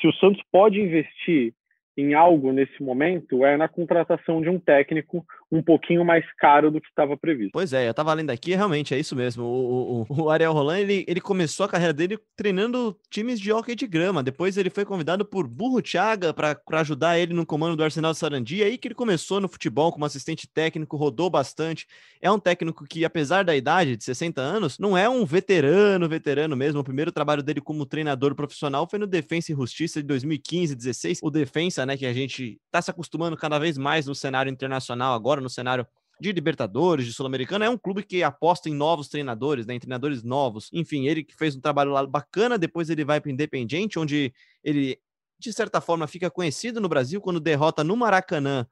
se 0.00 0.06
o 0.06 0.12
Santos 0.14 0.42
pode 0.50 0.80
investir 0.80 1.54
em 1.96 2.14
algo 2.14 2.52
nesse 2.52 2.82
momento 2.82 3.44
é 3.44 3.56
na 3.56 3.68
contratação 3.68 4.40
de 4.40 4.48
um 4.48 4.58
técnico 4.58 5.24
um 5.54 5.62
pouquinho 5.62 6.04
mais 6.04 6.24
caro 6.36 6.70
do 6.70 6.80
que 6.80 6.88
estava 6.88 7.16
previsto. 7.16 7.52
Pois 7.52 7.72
é, 7.72 7.86
eu 7.86 7.92
estava 7.92 8.12
lendo 8.12 8.30
aqui, 8.30 8.54
realmente 8.54 8.92
é 8.92 8.98
isso 8.98 9.14
mesmo. 9.14 9.44
O, 9.44 10.02
o, 10.08 10.22
o 10.24 10.30
Ariel 10.30 10.52
Roland 10.52 10.80
ele, 10.80 11.04
ele 11.06 11.20
começou 11.20 11.64
a 11.64 11.68
carreira 11.68 11.92
dele 11.92 12.18
treinando 12.36 12.98
times 13.08 13.38
de 13.38 13.52
hockey 13.52 13.76
de 13.76 13.86
grama. 13.86 14.22
Depois 14.22 14.56
ele 14.56 14.68
foi 14.68 14.84
convidado 14.84 15.24
por 15.24 15.46
Burro 15.46 15.80
Thiaga 15.80 16.34
para 16.34 16.58
ajudar 16.80 17.18
ele 17.18 17.32
no 17.32 17.46
comando 17.46 17.76
do 17.76 17.84
Arsenal 17.84 18.12
de 18.12 18.18
Sarandi. 18.18 18.62
É 18.62 18.66
aí 18.66 18.76
que 18.76 18.88
ele 18.88 18.94
começou 18.94 19.40
no 19.40 19.48
futebol 19.48 19.92
como 19.92 20.04
assistente 20.04 20.48
técnico, 20.48 20.96
rodou 20.96 21.30
bastante. 21.30 21.86
É 22.20 22.30
um 22.30 22.38
técnico 22.38 22.84
que, 22.84 23.04
apesar 23.04 23.44
da 23.44 23.54
idade 23.54 23.96
de 23.96 24.02
60 24.02 24.40
anos, 24.40 24.78
não 24.78 24.98
é 24.98 25.08
um 25.08 25.24
veterano, 25.24 26.08
veterano 26.08 26.56
mesmo. 26.56 26.80
O 26.80 26.84
primeiro 26.84 27.12
trabalho 27.12 27.42
dele 27.42 27.60
como 27.60 27.86
treinador 27.86 28.34
profissional 28.34 28.88
foi 28.88 28.98
no 28.98 29.06
Defensa 29.06 29.52
e 29.52 29.54
Justiça 29.54 30.00
de 30.00 30.08
2015, 30.08 30.74
16. 30.74 31.20
O 31.22 31.30
Defensa, 31.30 31.86
né, 31.86 31.96
que 31.96 32.06
a 32.06 32.12
gente 32.12 32.58
está 32.66 32.82
se 32.82 32.90
acostumando 32.90 33.36
cada 33.36 33.58
vez 33.58 33.78
mais 33.78 34.06
no 34.06 34.14
cenário 34.14 34.50
internacional 34.50 35.14
agora, 35.14 35.43
no 35.44 35.50
cenário 35.50 35.86
de 36.20 36.32
Libertadores, 36.32 37.06
de 37.06 37.12
Sul-Americana, 37.12 37.64
é 37.64 37.68
um 37.68 37.78
clube 37.78 38.02
que 38.02 38.22
aposta 38.22 38.68
em 38.68 38.74
novos 38.74 39.08
treinadores, 39.08 39.66
né, 39.66 39.74
em 39.74 39.80
treinadores 39.80 40.22
novos. 40.22 40.70
Enfim, 40.72 41.06
ele 41.06 41.22
que 41.22 41.36
fez 41.36 41.56
um 41.56 41.60
trabalho 41.60 41.90
lá 41.90 42.06
bacana, 42.06 42.58
depois 42.58 42.90
ele 42.90 43.04
vai 43.04 43.20
para 43.20 43.28
o 43.28 43.32
Independiente, 43.32 43.98
onde 43.98 44.32
ele, 44.62 44.98
de 45.38 45.52
certa 45.52 45.80
forma, 45.80 46.06
fica 46.06 46.30
conhecido 46.30 46.80
no 46.80 46.88
Brasil 46.88 47.20
quando 47.20 47.40
derrota 47.40 47.84
no 47.84 47.96
Maracanã 47.96 48.66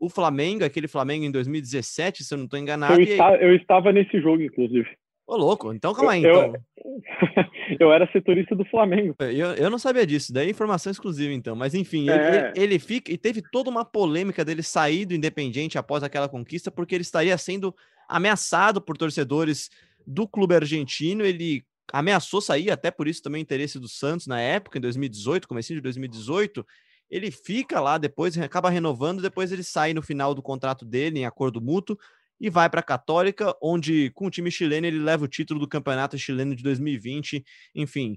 o 0.00 0.08
Flamengo, 0.08 0.64
aquele 0.64 0.86
Flamengo 0.86 1.24
em 1.24 1.30
2017, 1.30 2.22
se 2.22 2.32
eu 2.32 2.38
não 2.38 2.44
estou 2.44 2.58
enganado. 2.58 2.94
Eu, 2.94 3.00
está, 3.00 3.36
eu 3.36 3.54
estava 3.54 3.92
nesse 3.92 4.20
jogo, 4.20 4.42
inclusive. 4.42 4.88
Ô, 5.28 5.36
louco, 5.36 5.74
então 5.74 5.92
calma 5.92 6.12
aí. 6.12 6.24
Eu, 6.24 6.46
então. 6.46 6.54
eu 7.78 7.92
era 7.92 8.10
setorista 8.10 8.56
do 8.56 8.64
Flamengo. 8.64 9.14
Eu, 9.20 9.48
eu 9.56 9.68
não 9.68 9.78
sabia 9.78 10.06
disso, 10.06 10.32
daí 10.32 10.46
é 10.46 10.50
informação 10.50 10.90
exclusiva, 10.90 11.34
então. 11.34 11.54
Mas 11.54 11.74
enfim, 11.74 12.08
é. 12.08 12.50
ele, 12.56 12.64
ele, 12.64 12.78
fica. 12.78 13.12
E 13.12 13.18
teve 13.18 13.42
toda 13.52 13.68
uma 13.68 13.84
polêmica 13.84 14.42
dele 14.42 14.62
sair 14.62 15.04
do 15.04 15.14
Independiente 15.14 15.76
após 15.76 16.02
aquela 16.02 16.30
conquista, 16.30 16.70
porque 16.70 16.94
ele 16.94 17.02
estaria 17.02 17.36
sendo 17.36 17.76
ameaçado 18.08 18.80
por 18.80 18.96
torcedores 18.96 19.68
do 20.06 20.26
clube 20.26 20.54
argentino. 20.54 21.22
Ele 21.22 21.62
ameaçou 21.92 22.40
sair, 22.40 22.70
até 22.70 22.90
por 22.90 23.06
isso 23.06 23.22
também 23.22 23.42
o 23.42 23.44
interesse 23.44 23.78
do 23.78 23.86
Santos 23.86 24.26
na 24.26 24.40
época, 24.40 24.78
em 24.78 24.80
2018, 24.80 25.46
comecinho 25.46 25.76
de 25.76 25.82
2018. 25.82 26.66
Ele 27.10 27.30
fica 27.30 27.80
lá, 27.80 27.98
depois 27.98 28.38
acaba 28.38 28.70
renovando, 28.70 29.20
depois 29.20 29.52
ele 29.52 29.62
sai 29.62 29.92
no 29.92 30.00
final 30.00 30.34
do 30.34 30.42
contrato 30.42 30.86
dele, 30.86 31.18
em 31.18 31.26
acordo 31.26 31.60
mútuo 31.60 31.98
e 32.40 32.48
vai 32.48 32.68
para 32.70 32.80
a 32.80 32.82
Católica, 32.82 33.54
onde 33.62 34.10
com 34.10 34.26
o 34.26 34.30
time 34.30 34.50
chileno 34.50 34.86
ele 34.86 34.98
leva 34.98 35.24
o 35.24 35.28
título 35.28 35.60
do 35.60 35.68
Campeonato 35.68 36.16
Chileno 36.18 36.54
de 36.54 36.62
2020. 36.62 37.44
Enfim, 37.74 38.16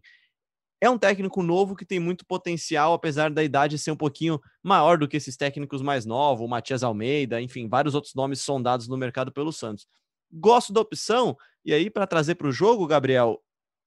é 0.82 0.90
um 0.90 0.98
técnico 0.98 1.44
novo 1.44 1.76
que 1.76 1.86
tem 1.86 2.00
muito 2.00 2.26
potencial, 2.26 2.94
apesar 2.94 3.30
da 3.30 3.44
idade 3.44 3.78
ser 3.78 3.92
um 3.92 3.96
pouquinho 3.96 4.40
maior 4.64 4.98
do 4.98 5.08
que 5.08 5.18
esses 5.18 5.38
técnicos 5.38 5.82
mais 5.82 6.06
novos, 6.06 6.44
o 6.44 6.48
Matias 6.48 6.82
Almeida, 6.82 7.40
enfim, 7.40 7.70
vários 7.70 7.94
outros 7.94 8.16
nomes 8.16 8.42
sondados 8.42 8.88
no 8.88 8.98
mercado 8.98 9.32
pelo 9.32 9.52
Santos. 9.52 9.88
Gosto 10.32 10.74
da 10.74 10.82
opção, 10.82 11.38
e 11.64 11.72
aí 11.74 11.90
para 11.90 12.08
trazer 12.08 12.36
para 12.36 12.48
o 12.48 12.52
jogo, 12.52 12.88
Gabriel, 12.88 13.40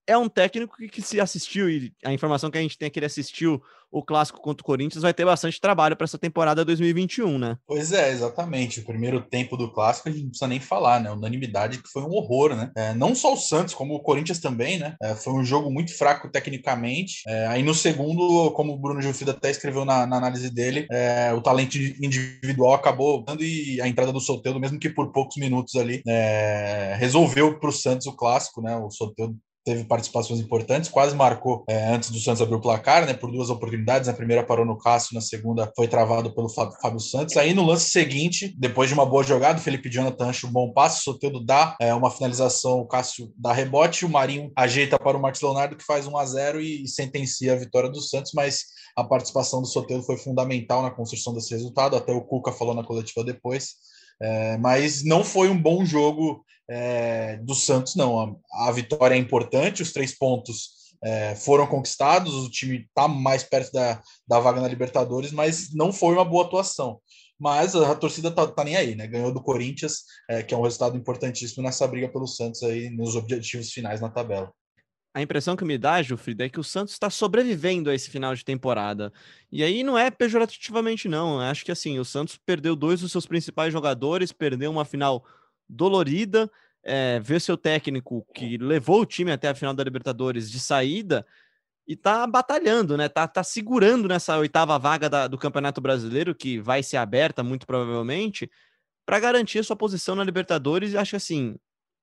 é 0.07 0.17
um 0.17 0.29
técnico 0.29 0.77
que, 0.77 0.89
que, 0.89 1.03
se 1.03 1.21
assistiu, 1.21 1.69
e 1.69 1.93
a 2.05 2.13
informação 2.13 2.51
que 2.51 2.59
a 2.59 2.61
gente 2.61 2.79
tem 2.79 2.87
é 2.87 2.91
que 2.91 2.99
ele 2.99 3.07
assistiu 3.07 3.63
o 3.95 4.03
clássico 4.03 4.41
contra 4.41 4.61
o 4.61 4.67
Corinthians, 4.67 5.03
vai 5.03 5.15
ter 5.15 5.25
bastante 5.25 5.61
trabalho 5.61 5.97
para 5.97 6.05
essa 6.05 6.19
temporada 6.19 6.65
2021, 6.65 7.39
né? 7.39 7.57
Pois 7.65 7.93
é, 7.93 8.11
exatamente. 8.11 8.81
O 8.81 8.85
primeiro 8.85 9.21
tempo 9.21 9.57
do 9.57 9.71
clássico 9.71 10.09
a 10.09 10.13
gente 10.13 10.23
não 10.23 10.31
precisa 10.31 10.49
nem 10.49 10.59
falar, 10.59 11.01
né? 11.01 11.13
Unanimidade 11.13 11.81
que 11.81 11.89
foi 11.89 12.03
um 12.03 12.11
horror, 12.11 12.57
né? 12.57 12.73
É, 12.77 12.93
não 12.93 13.15
só 13.15 13.33
o 13.33 13.37
Santos, 13.37 13.73
como 13.73 13.95
o 13.95 14.03
Corinthians 14.03 14.41
também, 14.41 14.81
né? 14.81 14.97
É, 15.01 15.15
foi 15.15 15.33
um 15.33 15.45
jogo 15.45 15.71
muito 15.71 15.97
fraco 15.97 16.29
tecnicamente. 16.29 17.23
É, 17.29 17.47
aí 17.47 17.63
no 17.63 17.73
segundo, 17.73 18.51
como 18.51 18.73
o 18.73 18.79
Bruno 18.79 19.01
Gilfrida 19.01 19.31
até 19.31 19.51
escreveu 19.51 19.85
na, 19.85 20.05
na 20.07 20.17
análise 20.17 20.51
dele, 20.51 20.89
é, 20.91 21.33
o 21.33 21.41
talento 21.41 21.77
individual 21.79 22.75
acabou 22.75 23.23
dando 23.23 23.45
e 23.45 23.81
a 23.81 23.87
entrada 23.87 24.13
do 24.13 24.21
Soteldo, 24.21 24.59
mesmo 24.59 24.81
que 24.81 24.91
por 24.91 25.13
poucos 25.13 25.37
minutos 25.37 25.77
ali, 25.77 26.03
é, 26.05 26.97
resolveu 26.99 27.61
para 27.61 27.71
o 27.71 27.73
Santos 27.73 28.09
o 28.09 28.17
clássico, 28.17 28.61
né? 28.61 28.77
O 28.77 28.91
Soteldo 28.91 29.37
teve 29.65 29.85
participações 29.85 30.41
importantes, 30.41 30.91
quase 30.91 31.17
marcou 31.17 31.65
é, 31.69 31.87
antes 31.87 32.11
do 32.11 32.19
Santos 32.19 32.43
abrir 32.43 32.57
o 32.57 32.61
placar, 32.61 33.07
né, 33.07 33.15
por 33.15 33.31
duas 33.31 33.51
oportunidades. 33.51 34.09
Na 34.09 34.15
primeira 34.15 34.45
parou 34.45 34.67
no 34.67 34.79
Cássio, 34.79 35.15
na 35.15 35.21
segunda 35.21 35.73
foi 35.75 35.89
travado 35.89 36.35
pelo 36.35 36.49
Fábio 36.49 37.01
Santos. 37.01 37.37
Aí 37.37 37.55
no 37.55 37.65
lance 37.65 37.91
seguinte, 37.91 38.55
depois 38.59 38.89
de 38.89 38.95
uma 38.95 39.07
boa 39.07 39.23
jogada, 39.23 39.59
o 39.59 39.63
Felipe 39.63 39.91
Jonathan 39.91 40.29
acha 40.29 40.47
um 40.47 40.53
bom 40.53 40.73
passe, 40.73 41.01
o 41.01 41.03
Soteldo 41.03 41.45
dá 41.45 41.77
é, 41.81 41.95
uma 41.95 42.11
finalização, 42.11 42.81
o 42.81 42.87
Cássio 42.87 43.33
dá 43.37 43.53
rebote, 43.53 44.05
o 44.05 44.09
Marinho 44.09 44.53
ajeita 44.57 44.99
para 44.99 45.17
o 45.17 45.21
Marcos 45.21 45.41
Leonardo, 45.41 45.77
que 45.77 45.85
faz 45.85 46.07
1 46.07 46.17
a 46.17 46.25
0 46.25 46.61
e, 46.61 46.85
e 46.85 46.89
sentencia 46.89 47.55
a 47.55 47.57
vitória 47.57 47.89
do 47.89 48.01
Santos, 48.01 48.33
mas 48.35 48.65
a 48.97 49.03
participação 49.03 49.61
do 49.61 49.67
Soteldo 49.67 50.05
foi 50.05 50.17
fundamental 50.17 50.83
na 50.83 50.91
construção 50.91 51.33
desse 51.33 51.53
resultado, 51.53 51.97
até 51.97 52.13
o 52.13 52.23
Cuca 52.23 52.53
falou 52.53 52.75
na 52.75 52.85
coletiva 52.85 53.25
depois. 53.25 53.94
É, 54.21 54.57
mas 54.59 55.05
não 55.05 55.25
foi 55.25 55.49
um 55.49 55.61
bom 55.61 55.85
jogo 55.85 56.45
é, 56.69 57.37
do 57.39 57.55
Santos, 57.55 57.95
não. 57.95 58.39
A, 58.53 58.69
a, 58.69 58.73
vitória 58.73 59.15
é 59.15 59.19
importante, 59.19 59.83
os 59.83 59.93
três 59.93 60.17
pontos 60.17 60.71
é, 61.03 61.35
foram 61.35 61.67
conquistados, 61.67 62.35
o 62.35 62.51
time 62.51 62.87
está 62.87 63.07
mais 63.07 63.43
perto 63.43 63.73
da, 63.73 64.01
da 64.27 64.41
vaga 64.41 64.61
na 64.61 64.69
Libertadores, 64.69 65.33
mas 65.33 65.75
não 65.75 65.93
foi 65.93 66.15
uma 66.15 66.25
boa 66.25 66.45
atuação. 66.45 67.01
Mas 67.39 67.75
a, 67.75 67.91
a 67.91 67.95
torcida 67.95 68.31
tá, 68.31 68.47
tá, 68.47 68.65
nem 68.65 68.77
aí, 68.77 68.95
né? 68.95 69.07
Ganhou 69.07 69.33
do 69.33 69.43
Corinthians, 69.43 70.05
é, 70.31 70.43
que 70.43 70.55
é 70.55 70.57
um 70.57 70.63
resultado 70.63 70.97
importantíssimo 70.97 71.63
nessa 71.63 71.87
briga 71.87 72.09
pelo 72.09 72.27
Santos 72.27 72.63
aí 72.63 72.91
nos 72.91 73.17
objetivos 73.17 73.71
finais 73.71 74.01
na 74.01 74.09
tabela. 74.09 74.53
A 75.15 75.23
impressão 75.23 75.55
que 75.55 75.65
me 75.65 75.79
dá, 75.79 76.03
Jufrida, 76.03 76.45
é 76.45 76.49
que 76.49 76.59
o 76.59 76.65
Santos 76.65 76.93
está 76.93 77.09
sobrevivendo 77.09 77.89
a 77.89 77.95
esse 77.95 78.11
final 78.11 78.35
de 78.35 78.45
temporada. 78.45 79.13
E 79.51 79.63
aí 79.63 79.85
não 79.85 79.97
é 79.97 80.11
pejorativamente, 80.11 81.09
não. 81.09 81.37
Eu 81.37 81.43
acho 81.43 81.65
que 81.65 81.71
assim, 81.71 82.01
o 82.01 82.05
Santos 82.05 82.37
perdeu 82.37 82.75
dois 82.75 83.01
dos 83.01 83.13
seus 83.13 83.25
principais 83.25 83.73
jogadores, 83.73 84.33
perdeu 84.33 84.73
uma 84.73 84.85
final 84.85 85.25
dolorida, 85.69 86.51
é, 86.83 87.21
ver 87.21 87.41
seu 87.41 87.57
técnico 87.57 88.27
que 88.35 88.59
levou 88.59 89.03
o 89.03 89.07
time 89.07 89.31
até 89.31 89.49
a 89.49 89.55
final 89.55 89.73
da 89.73 89.85
Libertadores 89.85 90.51
de 90.51 90.59
saída 90.59 91.25
e 91.87 91.97
tá 91.97 92.27
batalhando, 92.27 92.97
né? 92.97 93.09
Tá, 93.09 93.29
tá 93.29 93.45
segurando 93.45 94.09
nessa 94.09 94.37
oitava 94.39 94.79
vaga 94.79 95.09
da, 95.09 95.29
do 95.29 95.39
Campeonato 95.39 95.81
Brasileiro, 95.81 96.35
que 96.35 96.59
vai 96.59 96.83
ser 96.83 96.97
aberta 96.97 97.43
muito 97.43 97.67
provavelmente, 97.67 98.51
para 99.07 99.21
garantir 99.21 99.61
a 99.61 99.63
sua 99.65 99.77
posição 99.77 100.17
na 100.17 100.25
Libertadores. 100.25 100.93
E 100.93 100.99
acho 100.99 101.11
que 101.11 101.17
assim, 101.17 101.57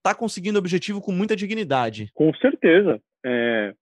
tá 0.03 0.13
conseguindo 0.15 0.57
o 0.57 0.59
objetivo 0.59 1.01
com 1.01 1.11
muita 1.11 1.35
dignidade. 1.35 2.09
Com 2.13 2.33
certeza. 2.35 3.01
É, 3.25 3.73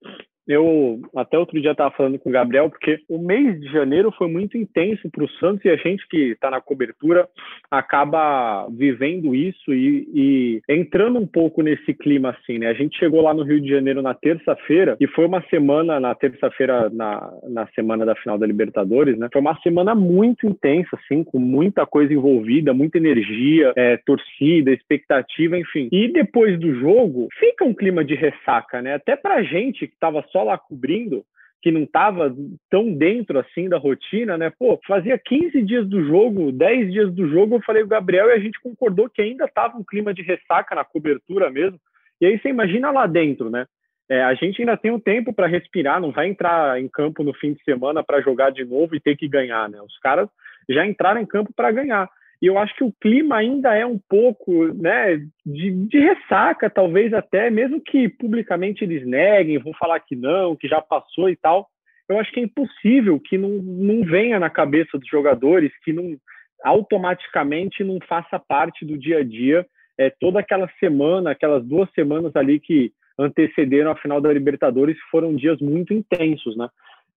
eu 0.49 0.99
até 1.15 1.37
outro 1.37 1.61
dia 1.61 1.71
estava 1.71 1.91
falando 1.91 2.17
com 2.17 2.29
o 2.29 2.33
Gabriel, 2.33 2.71
porque 2.71 2.99
o 3.07 3.19
mês 3.19 3.61
de 3.61 3.71
janeiro 3.71 4.11
foi 4.17 4.27
muito 4.27 4.57
intenso 4.57 5.07
para 5.11 5.23
o 5.23 5.29
Santos 5.33 5.63
e 5.63 5.69
a 5.69 5.75
gente 5.75 6.07
que 6.09 6.31
está 6.31 6.49
na 6.49 6.59
cobertura 6.59 7.29
acaba 7.69 8.67
vivendo 8.71 9.35
isso 9.35 9.71
e, 9.71 10.07
e, 10.11 10.61
entrando 10.67 11.19
um 11.19 11.27
pouco 11.27 11.61
nesse 11.61 11.93
clima 11.93 12.31
assim, 12.31 12.57
né? 12.57 12.67
A 12.67 12.73
gente 12.73 12.97
chegou 12.97 13.21
lá 13.21 13.31
no 13.31 13.43
Rio 13.43 13.61
de 13.61 13.69
Janeiro 13.69 14.01
na 14.01 14.15
terça-feira 14.15 14.97
e 14.99 15.05
foi 15.05 15.25
uma 15.25 15.43
semana, 15.49 15.99
na 15.99 16.15
terça-feira, 16.15 16.89
na, 16.89 17.31
na 17.47 17.67
semana 17.67 18.03
da 18.03 18.15
final 18.15 18.39
da 18.39 18.47
Libertadores, 18.47 19.19
né? 19.19 19.29
Foi 19.31 19.41
uma 19.41 19.59
semana 19.61 19.93
muito 19.93 20.47
intensa, 20.47 20.97
assim, 20.97 21.23
com 21.23 21.37
muita 21.37 21.85
coisa 21.85 22.11
envolvida, 22.11 22.73
muita 22.73 22.97
energia, 22.97 23.71
é, 23.75 23.97
torcida, 23.97 24.71
expectativa, 24.71 25.55
enfim. 25.55 25.89
E 25.91 26.07
depois 26.07 26.59
do 26.59 26.73
jogo, 26.79 27.27
fica 27.39 27.63
um 27.63 27.73
clima 27.73 28.03
de 28.03 28.15
ressaca, 28.15 28.81
né? 28.81 28.95
Até 28.95 29.15
pra 29.15 29.43
gente 29.43 29.85
que 29.85 29.93
estava 29.93 30.25
só 30.31 30.38
só 30.39 30.43
lá 30.43 30.57
cobrindo, 30.57 31.25
que 31.61 31.71
não 31.71 31.83
estava 31.83 32.33
tão 32.69 32.93
dentro 32.93 33.37
assim 33.37 33.67
da 33.67 33.77
rotina, 33.77 34.37
né? 34.37 34.49
Pô, 34.57 34.79
fazia 34.87 35.17
15 35.17 35.61
dias 35.63 35.85
do 35.87 36.05
jogo, 36.05 36.53
10 36.53 36.91
dias 36.91 37.13
do 37.13 37.27
jogo, 37.27 37.55
eu 37.55 37.61
falei 37.61 37.81
com 37.81 37.87
o 37.87 37.89
Gabriel 37.89 38.29
e 38.29 38.33
a 38.33 38.39
gente 38.39 38.59
concordou 38.61 39.09
que 39.09 39.21
ainda 39.21 39.43
estava 39.43 39.77
um 39.77 39.83
clima 39.83 40.13
de 40.13 40.21
ressaca 40.21 40.73
na 40.73 40.85
cobertura 40.85 41.49
mesmo. 41.49 41.77
E 42.21 42.25
aí 42.25 42.39
você 42.39 42.49
imagina 42.49 42.91
lá 42.91 43.05
dentro, 43.05 43.49
né? 43.49 43.65
É, 44.09 44.23
a 44.23 44.33
gente 44.33 44.61
ainda 44.61 44.77
tem 44.77 44.89
um 44.89 44.99
tempo 44.99 45.33
para 45.33 45.47
respirar, 45.47 46.01
não 46.01 46.11
vai 46.11 46.27
entrar 46.27 46.81
em 46.81 46.87
campo 46.87 47.23
no 47.23 47.33
fim 47.33 47.53
de 47.53 47.63
semana 47.63 48.03
para 48.03 48.21
jogar 48.21 48.51
de 48.51 48.63
novo 48.63 48.95
e 48.95 48.99
ter 48.99 49.15
que 49.15 49.27
ganhar, 49.27 49.69
né? 49.69 49.79
Os 49.81 49.99
caras 49.99 50.29
já 50.67 50.85
entraram 50.85 51.21
em 51.21 51.25
campo 51.25 51.51
para 51.53 51.71
ganhar. 51.71 52.09
E 52.41 52.45
eu 52.45 52.57
acho 52.57 52.73
que 52.75 52.83
o 52.83 52.93
clima 53.01 53.35
ainda 53.35 53.75
é 53.75 53.85
um 53.85 53.99
pouco 53.99 54.73
né, 54.73 55.17
de, 55.45 55.71
de, 55.71 55.99
ressaca, 55.99 56.69
talvez 56.69 57.13
até, 57.13 57.49
mesmo 57.49 57.81
que 57.81 58.07
publicamente 58.07 58.83
eles 58.83 59.05
neguem, 59.05 59.57
vão 59.57 59.73
falar 59.73 59.99
que 59.99 60.15
não, 60.15 60.55
que 60.55 60.67
já 60.67 60.81
passou 60.81 61.29
e 61.29 61.35
tal. 61.35 61.67
Eu 62.07 62.17
acho 62.17 62.31
que 62.31 62.39
é 62.39 62.43
impossível 62.43 63.19
que 63.19 63.37
não, 63.37 63.49
não 63.49 64.03
venha 64.03 64.39
na 64.39 64.49
cabeça 64.49 64.97
dos 64.97 65.07
jogadores, 65.07 65.71
que 65.83 65.91
não 65.91 66.17
automaticamente 66.63 67.83
não 67.83 67.99
faça 68.07 68.39
parte 68.39 68.85
do 68.85 68.97
dia 68.97 69.19
a 69.19 69.23
dia. 69.23 69.65
É, 69.97 70.09
toda 70.09 70.39
aquela 70.39 70.69
semana, 70.79 71.31
aquelas 71.31 71.63
duas 71.65 71.91
semanas 71.91 72.33
ali 72.35 72.59
que 72.59 72.91
antecederam 73.17 73.91
a 73.91 73.97
final 73.97 74.21
da 74.21 74.31
Libertadores 74.31 74.97
foram 75.11 75.35
dias 75.35 75.59
muito 75.59 75.93
intensos, 75.93 76.55
né? 76.55 76.69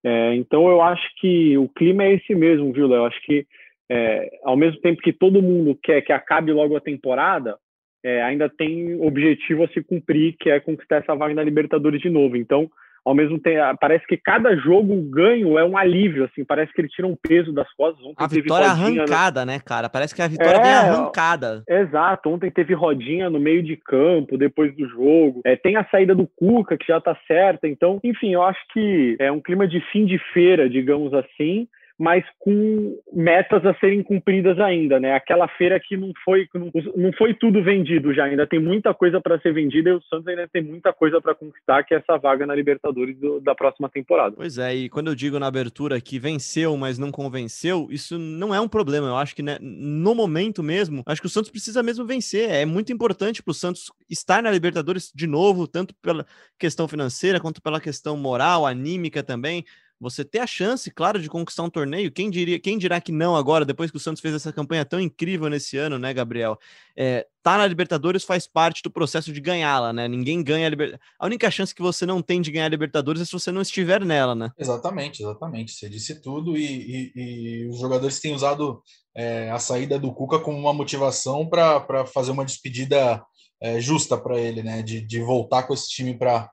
É, 0.03 0.35
então 0.35 0.67
eu 0.67 0.81
acho 0.81 1.07
que 1.15 1.57
o 1.57 1.69
clima 1.69 2.03
é 2.03 2.15
esse 2.15 2.35
mesmo, 2.35 2.73
viu, 2.73 2.87
Léo? 2.87 3.05
Acho 3.05 3.21
que 3.21 3.47
é, 3.89 4.29
ao 4.43 4.55
mesmo 4.55 4.79
tempo 4.81 5.01
que 5.01 5.13
todo 5.13 5.41
mundo 5.41 5.77
quer 5.81 6.01
que 6.01 6.13
acabe 6.13 6.51
logo 6.51 6.75
a 6.75 6.81
temporada, 6.81 7.57
é, 8.03 8.21
ainda 8.21 8.49
tem 8.49 8.99
objetivo 9.01 9.63
a 9.63 9.67
se 9.69 9.81
cumprir, 9.81 10.35
que 10.39 10.49
é 10.49 10.59
conquistar 10.59 10.97
essa 10.97 11.15
vaga 11.15 11.33
na 11.33 11.43
Libertadores 11.43 12.01
de 12.01 12.09
novo. 12.09 12.35
Então, 12.35 12.69
ao 13.05 13.13
mesmo 13.13 13.37
tempo, 13.37 13.59
parece 13.79 14.05
que 14.07 14.15
cada 14.15 14.55
jogo 14.55 14.95
ganho 15.09 15.57
é 15.57 15.65
um 15.65 15.77
alívio, 15.77 16.23
assim, 16.23 16.45
parece 16.45 16.71
que 16.71 16.79
ele 16.79 16.87
tira 16.87 17.05
um 17.05 17.15
peso 17.15 17.51
das 17.51 17.69
costas. 17.73 18.03
Ontem 18.05 18.23
a 18.23 18.27
vitória 18.27 18.67
arrancada, 18.67 19.45
né? 19.45 19.53
né, 19.53 19.59
cara? 19.59 19.89
Parece 19.89 20.15
que 20.15 20.21
a 20.21 20.27
vitória 20.27 20.57
é, 20.57 20.61
vem 20.61 20.71
arrancada. 20.71 21.63
Exato, 21.67 22.29
ontem 22.29 22.49
teve 22.49 22.73
rodinha 22.73 23.29
no 23.29 23.39
meio 23.39 23.61
de 23.61 23.75
campo, 23.75 24.37
depois 24.37 24.73
do 24.75 24.87
jogo. 24.87 25.41
É, 25.45 25.55
tem 25.55 25.75
a 25.75 25.85
saída 25.89 26.15
do 26.15 26.27
Cuca, 26.27 26.77
que 26.77 26.87
já 26.87 27.01
tá 27.01 27.17
certa. 27.27 27.67
Então, 27.67 27.99
enfim, 28.03 28.33
eu 28.33 28.43
acho 28.43 28.61
que 28.71 29.17
é 29.19 29.29
um 29.29 29.41
clima 29.41 29.67
de 29.67 29.81
fim 29.91 30.05
de 30.05 30.17
feira, 30.33 30.69
digamos 30.69 31.13
assim 31.13 31.67
mas 31.97 32.23
com 32.39 32.97
metas 33.13 33.63
a 33.65 33.73
serem 33.75 34.01
cumpridas 34.01 34.59
ainda, 34.59 34.99
né? 34.99 35.13
Aquela 35.13 35.47
feira 35.47 35.79
que 35.79 35.95
não 35.95 36.11
foi 36.25 36.47
não 36.95 37.13
foi 37.13 37.33
tudo 37.33 37.63
vendido 37.63 38.13
já, 38.13 38.25
ainda 38.25 38.47
tem 38.47 38.59
muita 38.59 38.93
coisa 38.93 39.21
para 39.21 39.39
ser 39.39 39.53
vendida 39.53 39.89
e 39.89 39.93
o 39.93 40.01
Santos 40.03 40.27
ainda 40.27 40.47
tem 40.47 40.61
muita 40.61 40.91
coisa 40.91 41.21
para 41.21 41.35
conquistar, 41.35 41.83
que 41.83 41.93
é 41.93 41.97
essa 41.97 42.17
vaga 42.17 42.45
na 42.45 42.55
Libertadores 42.55 43.17
do, 43.19 43.39
da 43.39 43.53
próxima 43.53 43.89
temporada. 43.89 44.35
Pois 44.35 44.57
é, 44.57 44.73
e 44.75 44.89
quando 44.89 45.07
eu 45.07 45.15
digo 45.15 45.39
na 45.39 45.47
abertura 45.47 46.01
que 46.01 46.17
venceu, 46.17 46.75
mas 46.75 46.97
não 46.97 47.11
convenceu, 47.11 47.87
isso 47.91 48.17
não 48.17 48.53
é 48.53 48.59
um 48.59 48.67
problema. 48.67 49.07
Eu 49.07 49.17
acho 49.17 49.35
que 49.35 49.43
né, 49.43 49.57
no 49.61 50.15
momento 50.15 50.63
mesmo, 50.63 51.03
acho 51.05 51.21
que 51.21 51.27
o 51.27 51.29
Santos 51.29 51.51
precisa 51.51 51.83
mesmo 51.83 52.05
vencer. 52.05 52.49
É 52.49 52.65
muito 52.65 52.91
importante 52.91 53.43
para 53.43 53.51
o 53.51 53.55
Santos 53.55 53.91
estar 54.09 54.41
na 54.41 54.51
Libertadores 54.51 55.11
de 55.13 55.27
novo, 55.27 55.67
tanto 55.67 55.93
pela 56.01 56.25
questão 56.57 56.87
financeira 56.87 57.39
quanto 57.39 57.61
pela 57.61 57.79
questão 57.79 58.17
moral, 58.17 58.65
anímica 58.65 59.21
também 59.21 59.63
você 59.99 60.25
ter 60.25 60.39
a 60.39 60.47
chance, 60.47 60.91
claro, 60.91 61.19
de 61.19 61.29
conquistar 61.29 61.63
um 61.63 61.69
torneio. 61.69 62.11
Quem 62.11 62.29
diria, 62.29 62.59
quem 62.59 62.77
dirá 62.77 62.99
que 62.99 63.11
não 63.11 63.35
agora, 63.35 63.63
depois 63.63 63.89
que 63.89 63.97
o 63.97 63.99
Santos 63.99 64.21
fez 64.21 64.35
essa 64.35 64.51
campanha 64.51 64.83
tão 64.83 64.99
incrível 64.99 65.49
nesse 65.49 65.77
ano, 65.77 65.97
né, 65.97 66.13
Gabriel? 66.13 66.57
É, 66.95 67.25
tá 67.41 67.57
na 67.57 67.65
Libertadores 67.65 68.23
faz 68.23 68.47
parte 68.47 68.83
do 68.83 68.91
processo 68.91 69.31
de 69.31 69.39
ganhá-la, 69.39 69.93
né? 69.93 70.07
Ninguém 70.07 70.43
ganha 70.43 70.67
a 70.67 70.69
Libertadores. 70.69 71.05
A 71.19 71.25
única 71.25 71.49
chance 71.49 71.73
que 71.73 71.81
você 71.81 72.05
não 72.05 72.21
tem 72.21 72.41
de 72.41 72.51
ganhar 72.51 72.65
a 72.65 72.69
Libertadores 72.69 73.21
é 73.21 73.25
se 73.25 73.31
você 73.31 73.51
não 73.51 73.61
estiver 73.61 74.03
nela, 74.03 74.35
né? 74.35 74.51
Exatamente, 74.57 75.23
exatamente. 75.23 75.71
Você 75.71 75.89
disse 75.89 76.21
tudo 76.21 76.57
e, 76.57 76.65
e, 76.65 77.11
e 77.15 77.67
os 77.67 77.79
jogadores 77.79 78.19
têm 78.19 78.33
usado 78.33 78.81
é, 79.15 79.49
a 79.51 79.59
saída 79.59 79.97
do 79.97 80.13
Cuca 80.13 80.39
como 80.39 80.57
uma 80.57 80.73
motivação 80.73 81.47
para 81.47 82.05
fazer 82.05 82.31
uma 82.31 82.45
despedida 82.45 83.23
é, 83.61 83.79
justa 83.79 84.17
para 84.17 84.39
ele, 84.39 84.61
né? 84.61 84.81
De, 84.81 85.01
de 85.01 85.21
voltar 85.21 85.63
com 85.63 85.73
esse 85.73 85.89
time 85.89 86.17
para 86.17 86.49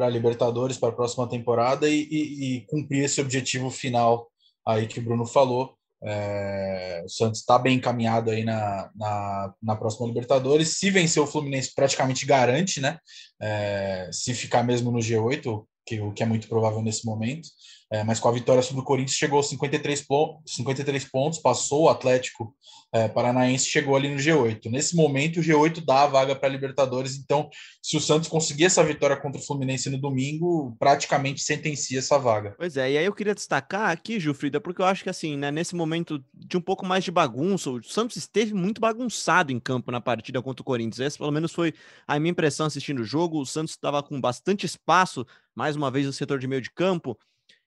para 0.00 0.06
a 0.06 0.10
Libertadores 0.10 0.78
para 0.78 0.88
a 0.88 0.92
próxima 0.92 1.28
temporada 1.28 1.86
e, 1.86 2.08
e, 2.10 2.56
e, 2.56 2.60
cumprir 2.62 3.04
esse 3.04 3.20
objetivo 3.20 3.70
final 3.70 4.30
aí 4.66 4.86
que 4.86 4.98
o 4.98 5.02
Bruno 5.02 5.26
falou. 5.26 5.74
É, 6.02 7.02
o 7.04 7.08
Santos 7.10 7.40
está 7.40 7.58
bem 7.58 7.76
encaminhado 7.76 8.30
aí 8.30 8.42
na, 8.42 8.90
na, 8.96 9.54
na, 9.62 9.76
próxima 9.76 10.06
Libertadores. 10.06 10.78
Se 10.78 10.90
vencer 10.90 11.22
o 11.22 11.26
Fluminense, 11.26 11.74
praticamente 11.74 12.24
garante, 12.24 12.80
né? 12.80 12.98
É, 13.42 14.08
se 14.10 14.32
ficar 14.32 14.62
mesmo 14.62 14.90
no 14.90 15.00
G8, 15.00 15.66
que, 15.90 16.00
o 16.00 16.12
que 16.12 16.22
é 16.22 16.26
muito 16.26 16.48
provável 16.48 16.80
nesse 16.80 17.04
momento. 17.04 17.48
É, 17.92 18.04
mas 18.04 18.20
com 18.20 18.28
a 18.28 18.32
vitória 18.32 18.62
sobre 18.62 18.82
o 18.82 18.84
Corinthians 18.84 19.16
chegou 19.16 19.38
aos 19.38 19.48
53, 19.48 20.06
53 20.46 21.04
pontos, 21.06 21.40
passou 21.40 21.84
o 21.84 21.88
Atlético 21.88 22.54
é, 22.92 23.08
Paranaense, 23.08 23.66
chegou 23.66 23.96
ali 23.96 24.08
no 24.08 24.16
G8. 24.16 24.70
Nesse 24.70 24.94
momento, 24.94 25.40
o 25.40 25.42
G8 25.42 25.84
dá 25.84 26.02
a 26.02 26.06
vaga 26.06 26.36
para 26.36 26.48
a 26.48 26.52
Libertadores, 26.52 27.16
então, 27.16 27.50
se 27.82 27.96
o 27.96 28.00
Santos 28.00 28.28
conseguir 28.28 28.66
essa 28.66 28.84
vitória 28.84 29.16
contra 29.16 29.40
o 29.40 29.44
Fluminense 29.44 29.90
no 29.90 29.98
domingo, 29.98 30.76
praticamente 30.78 31.40
sentencia 31.40 31.98
essa 31.98 32.16
vaga. 32.16 32.54
Pois 32.56 32.76
é, 32.76 32.92
e 32.92 32.98
aí 32.98 33.04
eu 33.04 33.12
queria 33.12 33.34
destacar 33.34 33.90
aqui, 33.90 34.20
Gilfrida, 34.20 34.60
porque 34.60 34.82
eu 34.82 34.86
acho 34.86 35.02
que 35.02 35.10
assim, 35.10 35.36
né, 35.36 35.50
nesse 35.50 35.74
momento 35.74 36.24
de 36.32 36.56
um 36.56 36.60
pouco 36.60 36.86
mais 36.86 37.02
de 37.02 37.10
bagunça, 37.10 37.70
o 37.70 37.82
Santos 37.82 38.16
esteve 38.16 38.54
muito 38.54 38.80
bagunçado 38.80 39.50
em 39.50 39.58
campo 39.58 39.90
na 39.90 40.00
partida 40.00 40.40
contra 40.40 40.62
o 40.62 40.64
Corinthians. 40.64 41.00
Essa, 41.00 41.18
pelo 41.18 41.32
menos, 41.32 41.52
foi 41.52 41.74
a 42.06 42.20
minha 42.20 42.30
impressão 42.30 42.66
assistindo 42.66 43.00
o 43.00 43.04
jogo. 43.04 43.40
O 43.40 43.46
Santos 43.46 43.72
estava 43.72 44.00
com 44.00 44.20
bastante 44.20 44.64
espaço, 44.64 45.26
mais 45.60 45.76
uma 45.76 45.90
vez, 45.90 46.06
no 46.06 46.12
setor 46.12 46.38
de 46.38 46.48
meio 46.48 46.60
de 46.60 46.70
campo 46.70 47.16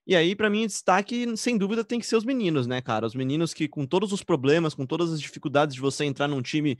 e 0.06 0.16
aí, 0.18 0.36
para 0.36 0.50
mim, 0.50 0.68
destaque, 0.68 1.36
sem 1.38 1.58
dúvida, 1.58 1.84
tem 1.84 1.98
que 1.98 2.06
ser 2.06 2.18
os 2.18 2.26
meninos, 2.26 2.68
né, 2.68 2.82
cara? 2.82 3.06
Os 3.06 3.16
meninos 3.16 3.54
que, 3.54 3.70
com 3.70 3.86
todos 3.86 4.12
os 4.12 4.22
problemas, 4.22 4.74
com 4.74 4.86
todas 4.86 5.14
as 5.14 5.22
dificuldades 5.22 5.74
de 5.74 5.82
você 5.82 6.04
entrar 6.04 6.28
num 6.28 6.42
time 6.42 6.78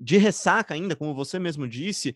de 0.00 0.16
ressaca 0.16 0.74
ainda, 0.74 0.96
como 0.96 1.14
você 1.14 1.38
mesmo 1.38 1.68
disse, 1.68 2.14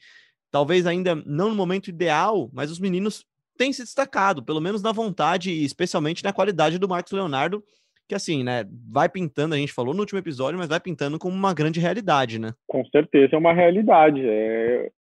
talvez 0.51 0.87
ainda 0.87 1.15
não 1.15 1.51
no 1.51 1.55
momento 1.55 1.89
ideal, 1.89 2.51
mas 2.53 2.71
os 2.71 2.81
meninos 2.81 3.25
têm 3.57 3.73
se 3.73 3.83
destacado, 3.83 4.43
pelo 4.43 4.61
menos 4.61 4.83
na 4.83 4.91
vontade 4.91 5.53
e 5.53 5.65
especialmente 5.65 6.25
na 6.25 6.33
qualidade 6.33 6.79
do 6.79 6.89
Marcos 6.89 7.13
Leonardo, 7.13 7.63
que 8.09 8.15
assim, 8.15 8.43
né, 8.43 8.65
vai 8.89 9.09
pintando, 9.09 9.55
a 9.55 9.59
gente 9.59 9.73
falou 9.73 9.95
no 9.95 10.01
último 10.01 10.19
episódio, 10.19 10.59
mas 10.59 10.69
vai 10.69 10.81
pintando 10.81 11.17
como 11.17 11.35
uma 11.35 11.55
grande 11.55 11.79
realidade, 11.79 12.41
né? 12.41 12.53
Com 12.67 12.85
certeza 12.87 13.37
é 13.37 13.39
uma 13.39 13.53
realidade. 13.53 14.21
É... 14.21 14.91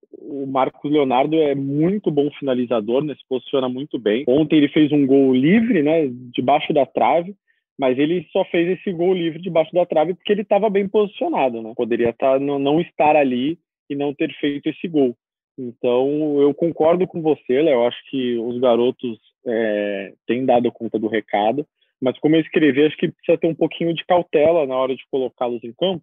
Marcos 0.50 0.90
Leonardo 0.90 1.36
é 1.36 1.54
muito 1.54 2.10
bom 2.10 2.30
finalizador, 2.38 3.04
né, 3.04 3.14
se 3.14 3.26
posiciona 3.28 3.68
muito 3.68 3.98
bem. 3.98 4.24
Ontem 4.28 4.56
ele 4.56 4.68
fez 4.68 4.90
um 4.92 5.06
gol 5.06 5.34
livre, 5.34 5.82
né, 5.82 6.08
debaixo 6.32 6.72
da 6.72 6.84
trave, 6.84 7.34
mas 7.78 7.98
ele 7.98 8.26
só 8.30 8.44
fez 8.44 8.78
esse 8.78 8.92
gol 8.92 9.14
livre 9.14 9.40
debaixo 9.40 9.72
da 9.72 9.86
trave 9.86 10.14
porque 10.14 10.32
ele 10.32 10.42
estava 10.42 10.68
bem 10.68 10.86
posicionado, 10.86 11.62
né? 11.62 11.72
Poderia 11.74 12.12
tá, 12.12 12.38
não 12.38 12.78
estar 12.78 13.16
ali 13.16 13.58
e 13.88 13.96
não 13.96 14.12
ter 14.12 14.30
feito 14.38 14.68
esse 14.68 14.86
gol. 14.86 15.16
Então, 15.58 16.40
eu 16.40 16.52
concordo 16.54 17.06
com 17.06 17.22
você, 17.22 17.62
Léo. 17.62 17.86
Acho 17.86 17.98
que 18.10 18.36
os 18.38 18.58
garotos 18.60 19.18
é, 19.46 20.12
têm 20.26 20.44
dado 20.44 20.70
conta 20.70 20.98
do 20.98 21.08
recado. 21.08 21.66
Mas 22.00 22.18
como 22.18 22.36
eu 22.36 22.40
escrevi, 22.40 22.84
acho 22.84 22.96
que 22.96 23.10
precisa 23.10 23.38
ter 23.38 23.46
um 23.46 23.54
pouquinho 23.54 23.94
de 23.94 24.04
cautela 24.06 24.66
na 24.66 24.76
hora 24.76 24.94
de 24.94 25.02
colocá-los 25.10 25.62
em 25.62 25.72
campo, 25.72 26.02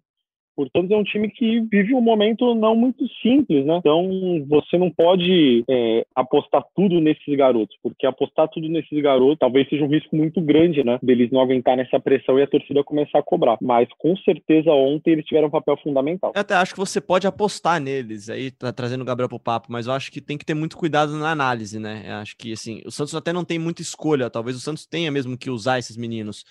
Portanto, 0.58 0.92
é 0.92 0.96
um 0.96 1.04
time 1.04 1.30
que 1.30 1.60
vive 1.60 1.94
um 1.94 2.00
momento 2.00 2.52
não 2.52 2.74
muito 2.74 3.06
simples, 3.22 3.64
né? 3.64 3.76
Então, 3.76 4.44
você 4.48 4.76
não 4.76 4.90
pode 4.90 5.62
é, 5.70 6.04
apostar 6.16 6.64
tudo 6.74 7.00
nesses 7.00 7.36
garotos, 7.36 7.76
porque 7.80 8.04
apostar 8.04 8.48
tudo 8.48 8.68
nesses 8.68 9.00
garotos 9.00 9.38
talvez 9.38 9.68
seja 9.68 9.84
um 9.84 9.88
risco 9.88 10.16
muito 10.16 10.40
grande, 10.40 10.82
né? 10.82 10.98
Deles 11.00 11.30
não 11.30 11.40
aguentar 11.40 11.76
nessa 11.76 12.00
pressão 12.00 12.36
e 12.40 12.42
a 12.42 12.46
torcida 12.48 12.82
começar 12.82 13.20
a 13.20 13.22
cobrar. 13.22 13.56
Mas, 13.62 13.88
com 13.98 14.16
certeza, 14.16 14.72
ontem 14.72 15.12
eles 15.12 15.26
tiveram 15.26 15.46
um 15.46 15.52
papel 15.52 15.78
fundamental. 15.80 16.32
Eu 16.34 16.40
até 16.40 16.54
acho 16.54 16.74
que 16.74 16.80
você 16.80 17.00
pode 17.00 17.24
apostar 17.24 17.80
neles, 17.80 18.28
aí 18.28 18.50
tá 18.50 18.72
trazendo 18.72 19.02
o 19.02 19.04
Gabriel 19.04 19.28
pro 19.28 19.38
papo, 19.38 19.68
mas 19.70 19.86
eu 19.86 19.92
acho 19.92 20.10
que 20.10 20.20
tem 20.20 20.36
que 20.36 20.44
ter 20.44 20.54
muito 20.54 20.76
cuidado 20.76 21.12
na 21.12 21.30
análise, 21.30 21.78
né? 21.78 22.02
Eu 22.04 22.14
acho 22.14 22.36
que, 22.36 22.52
assim, 22.52 22.82
o 22.84 22.90
Santos 22.90 23.14
até 23.14 23.32
não 23.32 23.44
tem 23.44 23.60
muita 23.60 23.80
escolha, 23.80 24.28
talvez 24.28 24.56
o 24.56 24.60
Santos 24.60 24.84
tenha 24.86 25.12
mesmo 25.12 25.38
que 25.38 25.50
usar 25.50 25.78
esses 25.78 25.96
meninos. 25.96 26.44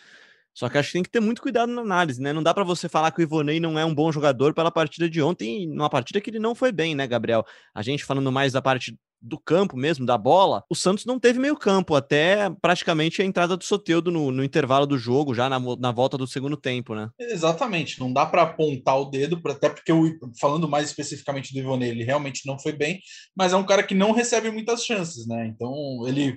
Só 0.58 0.68
que 0.68 0.76
acho 0.76 0.88
que 0.88 0.94
tem 0.94 1.04
que 1.04 1.12
ter 1.12 1.20
muito 1.20 1.40
cuidado 1.40 1.72
na 1.72 1.84
análise, 1.84 2.20
né? 2.20 2.34
Não 2.34 2.42
dá 2.42 2.52
para 2.52 2.64
você 2.64 2.90
falar 2.90 3.12
que 3.12 3.20
o 3.20 3.22
Ivonei 3.22 3.60
não 3.60 3.78
é 3.78 3.86
um 3.86 3.94
bom 3.94 4.12
jogador 4.12 4.56
pela 4.56 4.72
partida 4.72 5.08
de 5.08 5.22
ontem, 5.22 5.68
numa 5.68 5.88
partida 5.88 6.20
que 6.20 6.32
ele 6.32 6.40
não 6.40 6.56
foi 6.56 6.72
bem, 6.72 6.96
né, 6.96 7.06
Gabriel? 7.06 7.46
A 7.76 7.84
gente 7.84 8.04
falando 8.04 8.32
mais 8.32 8.54
da 8.54 8.60
parte 8.60 8.98
do 9.22 9.38
campo 9.38 9.78
mesmo, 9.78 10.04
da 10.04 10.18
bola, 10.18 10.64
o 10.68 10.74
Santos 10.76 11.06
não 11.06 11.20
teve 11.20 11.38
meio 11.38 11.56
campo, 11.56 11.96
até 11.96 12.50
praticamente 12.60 13.22
a 13.22 13.26
entrada 13.26 13.56
do 13.56 13.64
Soteudo 13.64 14.12
no, 14.12 14.32
no 14.32 14.44
intervalo 14.44 14.88
do 14.88 14.98
jogo, 14.98 15.34
já 15.34 15.48
na, 15.48 15.60
na 15.60 15.92
volta 15.92 16.18
do 16.18 16.26
segundo 16.26 16.58
tempo, 16.58 16.96
né? 16.96 17.10
Exatamente, 17.20 18.00
não 18.00 18.12
dá 18.12 18.26
para 18.26 18.42
apontar 18.42 19.00
o 19.00 19.06
dedo, 19.06 19.40
até 19.46 19.70
porque, 19.70 19.92
eu, 19.92 20.06
falando 20.40 20.68
mais 20.68 20.88
especificamente 20.88 21.54
do 21.54 21.60
Ivonei, 21.60 21.90
ele 21.90 22.04
realmente 22.04 22.48
não 22.48 22.58
foi 22.58 22.74
bem, 22.74 23.00
mas 23.36 23.54
é 23.54 23.58
um 23.58 23.66
cara 23.66 23.84
que 23.84 23.94
não 23.94 24.12
recebe 24.12 24.50
muitas 24.50 24.84
chances, 24.84 25.28
né? 25.28 25.48
Então, 25.48 26.08
ele 26.08 26.36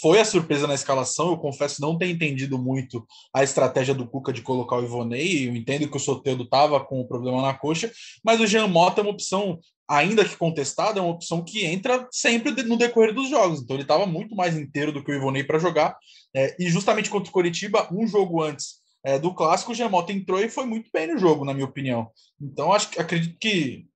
foi 0.00 0.20
a 0.20 0.24
surpresa 0.24 0.66
na 0.66 0.74
escalação. 0.74 1.30
Eu 1.30 1.38
confesso 1.38 1.80
não 1.80 1.96
ter 1.96 2.08
entendido 2.08 2.58
muito 2.58 3.06
a 3.34 3.42
estratégia 3.42 3.94
do 3.94 4.06
Cuca 4.06 4.32
de 4.32 4.42
colocar 4.42 4.76
o 4.76 4.84
Ivonei. 4.84 5.48
Eu 5.48 5.56
entendo 5.56 5.88
que 5.88 5.96
o 5.96 6.00
Soteldo 6.00 6.44
estava 6.44 6.80
com 6.84 7.00
o 7.00 7.06
problema 7.06 7.42
na 7.42 7.54
coxa, 7.54 7.90
mas 8.24 8.40
o 8.40 8.46
Jean 8.46 8.66
Mota 8.66 9.00
é 9.00 9.04
uma 9.04 9.10
opção, 9.10 9.58
ainda 9.88 10.24
que 10.24 10.36
contestada, 10.36 10.98
é 10.98 11.02
uma 11.02 11.12
opção 11.12 11.44
que 11.44 11.64
entra 11.64 12.06
sempre 12.10 12.50
no 12.62 12.76
decorrer 12.76 13.14
dos 13.14 13.28
jogos. 13.28 13.60
Então 13.60 13.76
ele 13.76 13.82
estava 13.82 14.06
muito 14.06 14.34
mais 14.34 14.56
inteiro 14.56 14.92
do 14.92 15.02
que 15.02 15.12
o 15.12 15.14
Ivonei 15.14 15.44
para 15.44 15.58
jogar. 15.58 15.96
É, 16.34 16.54
e 16.58 16.68
justamente 16.68 17.10
contra 17.10 17.30
o 17.30 17.32
Coritiba, 17.32 17.88
um 17.92 18.06
jogo 18.06 18.42
antes 18.42 18.86
é, 19.04 19.18
do 19.18 19.32
clássico, 19.32 19.72
o 19.72 19.74
Jean 19.74 19.88
Mota 19.88 20.12
entrou 20.12 20.40
e 20.40 20.48
foi 20.48 20.66
muito 20.66 20.90
bem 20.92 21.06
no 21.06 21.18
jogo, 21.18 21.44
na 21.44 21.54
minha 21.54 21.66
opinião. 21.66 22.10
Então 22.40 22.72
acho, 22.72 23.00
acredito 23.00 23.38
que 23.38 23.86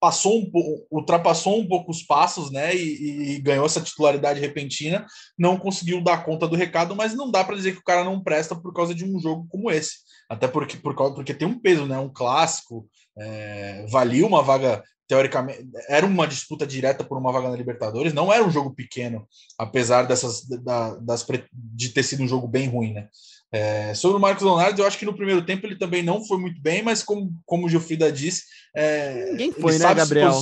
passou 0.00 0.40
um 0.40 0.50
ultrapassou 0.90 1.60
um 1.60 1.68
pouco 1.68 1.90
os 1.90 2.02
passos, 2.02 2.50
né? 2.50 2.74
E, 2.74 3.34
e, 3.36 3.40
ganhou 3.40 3.66
essa 3.66 3.80
titularidade 3.80 4.40
repentina, 4.40 5.06
não 5.38 5.58
conseguiu 5.58 6.02
dar 6.02 6.24
conta 6.24 6.48
do 6.48 6.56
recado, 6.56 6.96
mas 6.96 7.14
não 7.14 7.30
dá 7.30 7.44
para 7.44 7.56
dizer 7.56 7.72
que 7.72 7.80
o 7.80 7.84
cara 7.84 8.02
não 8.02 8.22
presta 8.22 8.56
por 8.56 8.72
causa 8.72 8.94
de 8.94 9.04
um 9.04 9.20
jogo 9.20 9.46
como 9.50 9.70
esse. 9.70 9.98
Até 10.28 10.48
porque, 10.48 10.76
por 10.76 10.96
causa, 10.96 11.14
porque 11.14 11.34
tem 11.34 11.46
um 11.46 11.60
peso, 11.60 11.86
né? 11.86 11.98
Um 11.98 12.12
clássico, 12.12 12.88
é, 13.18 13.86
valia 13.88 14.26
uma 14.26 14.42
vaga 14.42 14.82
teoricamente 15.10 15.68
era 15.88 16.06
uma 16.06 16.24
disputa 16.24 16.64
direta 16.64 17.02
por 17.02 17.18
uma 17.18 17.32
vaga 17.32 17.50
na 17.50 17.56
Libertadores, 17.56 18.14
não 18.14 18.32
era 18.32 18.44
um 18.44 18.50
jogo 18.50 18.72
pequeno, 18.72 19.26
apesar 19.58 20.04
dessas 20.04 20.46
da, 20.46 20.94
das 21.00 21.26
de 21.52 21.88
ter 21.88 22.04
sido 22.04 22.22
um 22.22 22.28
jogo 22.28 22.46
bem 22.46 22.68
ruim, 22.68 22.92
né? 22.92 23.08
É, 23.52 23.92
sobre 23.94 24.16
o 24.16 24.20
Marcos 24.20 24.44
Leonardo, 24.44 24.80
eu 24.80 24.86
acho 24.86 24.98
que 24.98 25.04
no 25.04 25.16
primeiro 25.16 25.44
tempo 25.44 25.66
ele 25.66 25.76
também 25.76 26.02
não 26.02 26.24
foi 26.24 26.38
muito 26.38 26.60
bem, 26.60 26.82
mas 26.82 27.02
como, 27.02 27.32
como 27.44 27.66
o 27.66 27.68
Gilfrida 27.68 28.10
disse, 28.12 28.44
é, 28.74 29.32
ninguém 29.32 29.52
foi, 29.52 29.76
né, 29.76 29.94
Gabriel? 29.94 30.32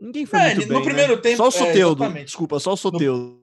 Ninguém 0.00 0.24
foi 0.24 0.38
é, 0.38 0.54
muito 0.54 0.68
no 0.68 0.74
bem, 0.74 0.84
primeiro 0.84 1.16
né? 1.16 1.20
tempo. 1.22 1.36
Só 1.36 1.44
o 1.44 1.48
é, 1.48 1.50
Soteudo, 1.50 2.04
é, 2.04 2.24
desculpa, 2.24 2.60
só 2.60 2.72
o 2.72 2.76
Soteudo. 2.76 3.42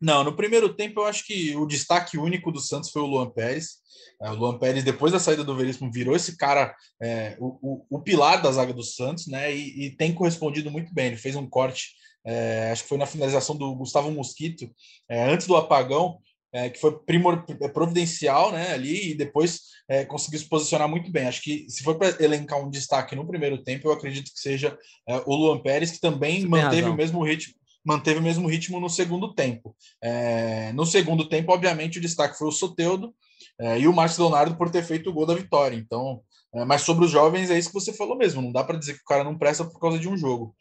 Não, 0.00 0.22
no 0.22 0.36
primeiro 0.36 0.72
tempo 0.72 1.00
eu 1.00 1.06
acho 1.06 1.26
que 1.26 1.56
o 1.56 1.66
destaque 1.66 2.18
único 2.18 2.52
do 2.52 2.60
Santos 2.60 2.90
foi 2.90 3.02
o 3.02 3.06
Luan 3.06 3.30
Pérez. 3.30 3.78
É, 4.22 4.30
o 4.30 4.34
Luan 4.34 4.58
Pérez, 4.58 4.84
depois 4.84 5.12
da 5.12 5.18
saída 5.18 5.42
do 5.42 5.56
Veríssimo, 5.56 5.90
virou 5.90 6.14
esse 6.14 6.36
cara, 6.36 6.74
é, 7.02 7.36
o, 7.40 7.58
o, 7.60 7.86
o, 7.90 8.02
pilar 8.02 8.40
da 8.40 8.52
zaga 8.52 8.72
do 8.72 8.82
Santos, 8.82 9.26
né? 9.26 9.54
E, 9.54 9.86
e, 9.86 9.90
tem 9.96 10.14
correspondido 10.14 10.70
muito 10.70 10.94
bem. 10.94 11.06
Ele 11.06 11.16
fez 11.16 11.34
um 11.34 11.48
corte, 11.48 11.92
é, 12.24 12.70
acho 12.70 12.82
que 12.82 12.88
foi 12.88 12.98
na 12.98 13.06
finalização 13.06 13.56
do 13.56 13.74
Gustavo 13.74 14.10
Mosquito, 14.10 14.70
antes 15.10 15.46
do 15.46 15.56
apagão 15.56 16.18
é, 16.52 16.70
que 16.70 16.80
foi 16.80 16.98
primor, 17.00 17.44
é, 17.60 17.68
providencial 17.68 18.52
né, 18.52 18.72
ali 18.72 19.10
e 19.10 19.14
depois 19.14 19.60
é, 19.88 20.04
conseguiu 20.04 20.38
se 20.38 20.48
posicionar 20.48 20.88
muito 20.88 21.10
bem. 21.10 21.26
Acho 21.26 21.42
que 21.42 21.66
se 21.68 21.82
for 21.82 21.96
para 21.96 22.22
elencar 22.22 22.58
um 22.58 22.70
destaque 22.70 23.14
no 23.14 23.26
primeiro 23.26 23.62
tempo, 23.62 23.88
eu 23.88 23.92
acredito 23.92 24.32
que 24.32 24.40
seja 24.40 24.76
é, 25.08 25.22
o 25.26 25.34
Luan 25.34 25.60
Pérez, 25.60 25.90
que 25.90 26.00
também 26.00 26.40
Você 26.40 26.46
manteve 26.46 26.88
o 26.88 26.96
mesmo 26.96 27.22
ritmo. 27.22 27.54
Manteve 27.84 28.18
o 28.18 28.22
mesmo 28.22 28.48
ritmo 28.48 28.80
no 28.80 28.88
segundo 28.88 29.34
tempo. 29.34 29.76
É, 30.02 30.72
no 30.72 30.84
segundo 30.84 31.28
tempo, 31.28 31.52
obviamente, 31.52 31.98
o 31.98 32.02
destaque 32.02 32.36
foi 32.36 32.48
o 32.48 32.52
Soteudo 32.52 33.14
é, 33.60 33.78
e 33.78 33.86
o 33.86 33.92
Márcio 33.92 34.22
Leonardo 34.22 34.56
por 34.56 34.70
ter 34.70 34.82
feito 34.82 35.10
o 35.10 35.12
gol 35.12 35.26
da 35.26 35.34
vitória. 35.34 35.76
Então, 35.76 36.20
mas 36.66 36.82
sobre 36.82 37.04
os 37.04 37.10
jovens, 37.10 37.50
é 37.50 37.58
isso 37.58 37.68
que 37.68 37.74
você 37.74 37.92
falou 37.92 38.16
mesmo. 38.16 38.40
Não 38.40 38.50
dá 38.50 38.64
para 38.64 38.78
dizer 38.78 38.94
que 38.94 39.02
o 39.02 39.06
cara 39.06 39.22
não 39.22 39.36
presta 39.36 39.62
por 39.62 39.78
causa 39.78 39.98
de 39.98 40.08
um 40.08 40.16
jogo. 40.16 40.56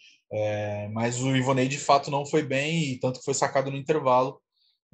Mas 0.92 1.22
o 1.22 1.34
Ivonei 1.36 1.70
de 1.70 1.78
fato 1.78 2.12
não 2.12 2.26
foi 2.26 2.44
bem, 2.44 2.92
e 2.92 3.00
tanto 3.00 3.20
que 3.20 3.26
foi 3.26 3.34
sacado 3.34 3.72
no 3.72 3.78
intervalo. 3.78 4.40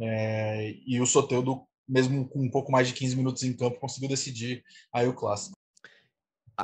É, 0.02 0.76
e 0.86 1.00
o 1.00 1.06
Soteudo, 1.06 1.62
mesmo 1.88 2.28
com 2.28 2.44
um 2.44 2.50
pouco 2.50 2.72
mais 2.72 2.88
de 2.88 2.94
15 2.94 3.16
minutos 3.16 3.44
em 3.44 3.56
campo, 3.56 3.80
conseguiu 3.80 4.10
decidir 4.10 4.64
aí 4.92 5.08
o 5.08 5.14
clássico. 5.14 5.56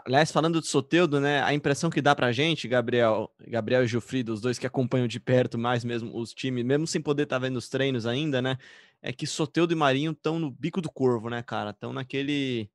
Aliás, 0.06 0.32
falando 0.32 0.62
de 0.62 0.68
Soteudo, 0.68 1.20
né? 1.20 1.42
A 1.42 1.54
impressão 1.54 1.90
que 1.90 2.02
dá 2.02 2.16
pra 2.16 2.32
gente, 2.32 2.68
Gabriel, 2.68 3.32
Gabriel 3.48 3.84
e 3.84 3.88
Gilfrido, 3.88 4.34
os 4.34 4.42
dois 4.42 4.60
que 4.60 4.68
acompanham 4.68 5.08
de 5.08 5.20
perto 5.20 5.58
mais 5.58 5.84
mesmo 5.84 6.16
os 6.18 6.34
times, 6.34 6.64
mesmo 6.64 6.86
sem 6.86 7.02
poder 7.02 7.24
estar 7.24 7.38
tá 7.38 7.46
vendo 7.46 7.58
os 7.58 7.70
treinos 7.70 8.06
ainda, 8.06 8.42
né? 8.42 8.58
É 9.02 9.12
que 9.14 9.26
Soteudo 9.26 9.74
e 9.74 9.76
Marinho 9.76 10.12
estão 10.12 10.40
no 10.40 10.52
bico 10.52 10.82
do 10.82 10.92
corvo, 10.92 11.30
né, 11.30 11.42
cara? 11.42 11.72
Estão 11.72 11.94
naquele 11.94 12.70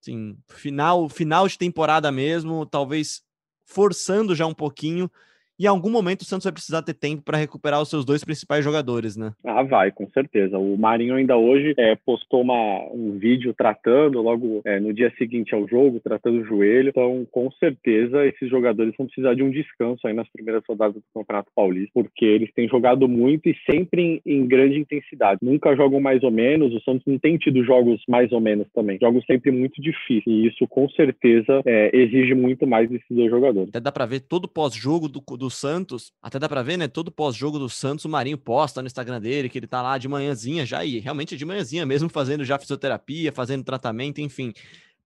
assim, 0.00 0.38
final, 0.48 1.08
final 1.08 1.48
de 1.48 1.58
temporada 1.58 2.10
mesmo, 2.12 2.64
talvez 2.66 3.22
forçando 3.64 4.34
já 4.34 4.46
um 4.46 4.54
pouquinho 4.54 5.10
e 5.58 5.64
em 5.64 5.68
algum 5.68 5.90
momento 5.90 6.22
o 6.22 6.24
Santos 6.24 6.44
vai 6.44 6.52
precisar 6.52 6.82
ter 6.82 6.94
tempo 6.94 7.22
para 7.22 7.38
recuperar 7.38 7.80
os 7.80 7.88
seus 7.88 8.04
dois 8.04 8.24
principais 8.24 8.64
jogadores, 8.64 9.16
né? 9.16 9.32
Ah, 9.44 9.62
vai, 9.62 9.90
com 9.90 10.08
certeza. 10.10 10.58
O 10.58 10.76
Marinho 10.76 11.14
ainda 11.14 11.36
hoje 11.36 11.74
é, 11.78 11.94
postou 11.94 12.42
uma, 12.42 12.88
um 12.92 13.18
vídeo 13.18 13.54
tratando, 13.54 14.20
logo 14.20 14.62
é, 14.64 14.80
no 14.80 14.92
dia 14.92 15.12
seguinte 15.16 15.54
ao 15.54 15.66
jogo, 15.68 16.00
tratando 16.00 16.40
o 16.40 16.44
joelho. 16.44 16.88
Então, 16.88 17.26
com 17.30 17.50
certeza, 17.52 18.24
esses 18.26 18.48
jogadores 18.48 18.94
vão 18.96 19.06
precisar 19.06 19.34
de 19.34 19.42
um 19.42 19.50
descanso 19.50 20.06
aí 20.06 20.12
nas 20.12 20.28
primeiras 20.30 20.62
rodadas 20.68 20.96
do 20.96 21.02
Campeonato 21.14 21.50
Paulista, 21.54 21.90
porque 21.94 22.24
eles 22.24 22.52
têm 22.52 22.68
jogado 22.68 23.08
muito 23.08 23.48
e 23.48 23.56
sempre 23.70 24.02
em, 24.02 24.22
em 24.26 24.46
grande 24.46 24.78
intensidade. 24.78 25.40
Nunca 25.42 25.76
jogam 25.76 26.00
mais 26.00 26.22
ou 26.22 26.30
menos, 26.30 26.74
o 26.74 26.80
Santos 26.80 27.04
não 27.06 27.18
tem 27.18 27.36
tido 27.36 27.64
jogos 27.64 28.02
mais 28.08 28.32
ou 28.32 28.40
menos 28.40 28.66
também. 28.74 28.98
Jogos 29.00 29.24
sempre 29.26 29.50
muito 29.50 29.80
difíceis. 29.80 30.22
E 30.26 30.46
isso, 30.46 30.66
com 30.68 30.88
certeza, 30.90 31.62
é, 31.64 31.90
exige 31.96 32.34
muito 32.34 32.66
mais 32.66 32.88
desses 32.88 33.06
dois 33.10 33.30
jogadores. 33.30 33.68
Até 33.68 33.80
dá 33.80 33.92
para 33.92 34.06
ver 34.06 34.20
todo 34.20 34.48
pós-jogo 34.48 35.08
do, 35.08 35.20
do 35.36 35.43
do 35.44 35.50
Santos, 35.50 36.12
até 36.22 36.38
dá 36.38 36.48
para 36.48 36.62
ver, 36.62 36.76
né? 36.76 36.88
Todo 36.88 37.12
pós-jogo 37.12 37.58
do 37.58 37.68
Santos, 37.68 38.04
o 38.04 38.08
Marinho 38.08 38.38
posta 38.38 38.80
no 38.80 38.86
Instagram 38.86 39.20
dele 39.20 39.48
que 39.48 39.58
ele 39.58 39.66
tá 39.66 39.82
lá 39.82 39.98
de 39.98 40.08
manhãzinha 40.08 40.64
já, 40.64 40.84
e 40.84 40.98
realmente 40.98 41.36
de 41.36 41.44
manhãzinha 41.44 41.84
mesmo, 41.84 42.08
fazendo 42.08 42.44
já 42.44 42.58
fisioterapia, 42.58 43.32
fazendo 43.32 43.62
tratamento, 43.62 44.20
enfim 44.20 44.52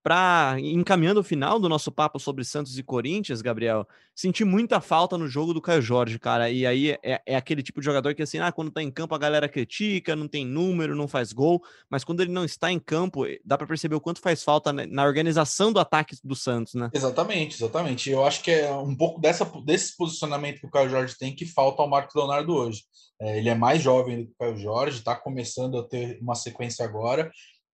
para 0.09 0.59
encaminhando 0.59 1.21
o 1.21 1.23
final 1.23 1.61
do 1.61 1.69
nosso 1.69 1.93
papo 1.93 2.19
sobre 2.19 2.43
Santos 2.43 2.79
e 2.79 2.83
Corinthians, 2.83 3.43
Gabriel, 3.43 3.87
senti 4.15 4.43
muita 4.43 4.81
falta 4.81 5.19
no 5.19 5.29
jogo 5.29 5.53
do 5.53 5.61
Caio 5.61 5.83
Jorge, 5.83 6.19
cara. 6.19 6.49
E 6.49 6.65
aí 6.67 6.93
é, 7.03 7.21
é, 7.27 7.37
aquele 7.37 7.63
tipo 7.63 7.79
de 7.79 7.85
jogador 7.85 8.15
que, 8.15 8.23
assim, 8.23 8.39
ah, 8.39 8.51
quando 8.51 8.71
tá 8.71 8.83
em 8.83 8.91
campo 8.91 9.15
a 9.15 9.19
galera 9.19 9.51
critica, 9.51 10.17
não 10.17 10.27
tem 10.27 10.47
número, 10.47 10.97
não 10.97 11.07
faz 11.07 11.31
gol, 11.31 11.63
mas 11.91 12.05
quando 12.05 12.23
ele 12.23 12.33
não 12.33 12.43
está 12.43 12.73
em 12.73 12.79
campo, 12.79 13.27
eh, 13.27 13.39
dá 13.45 13.59
para 13.59 13.67
perceber 13.67 13.97
o 13.97 14.01
quanto 14.01 14.23
faz 14.23 14.43
falta 14.43 14.73
na 14.73 15.05
organização 15.05 15.75
do 15.75 15.79
ataque 15.79 16.17
do 16.25 16.35
Santos, 16.35 16.73
né? 16.73 16.89
Exatamente, 16.95 17.57
exatamente. 17.57 18.09
Eu 18.09 18.25
acho 18.25 18.43
que 18.43 18.51
é 18.51 18.73
um 18.73 18.97
pouco 18.97 19.21
dessa, 19.21 19.45
desse 19.63 19.95
posicionamento 19.95 20.61
que 20.61 20.67
o 20.67 20.71
Caio 20.71 20.89
Jorge 20.89 21.19
tem 21.19 21.37
que 21.37 21.45
falta 21.45 21.83
ao 21.83 21.91
Marcos 21.91 22.15
Leonardo 22.15 22.55
hoje. 22.55 22.85
É, 23.21 23.37
ele 23.37 23.51
é 23.51 23.55
mais 23.55 23.83
jovem 23.83 24.23
do 24.23 24.25
que 24.25 24.33
o 24.33 24.39
Caio 24.39 24.57
Jorge, 24.57 25.01
está 25.01 25.15
começando 25.15 25.77
a 25.77 25.87
ter 25.87 26.19
uma 26.23 26.35
sequência 26.35 26.83
agora. 26.83 27.31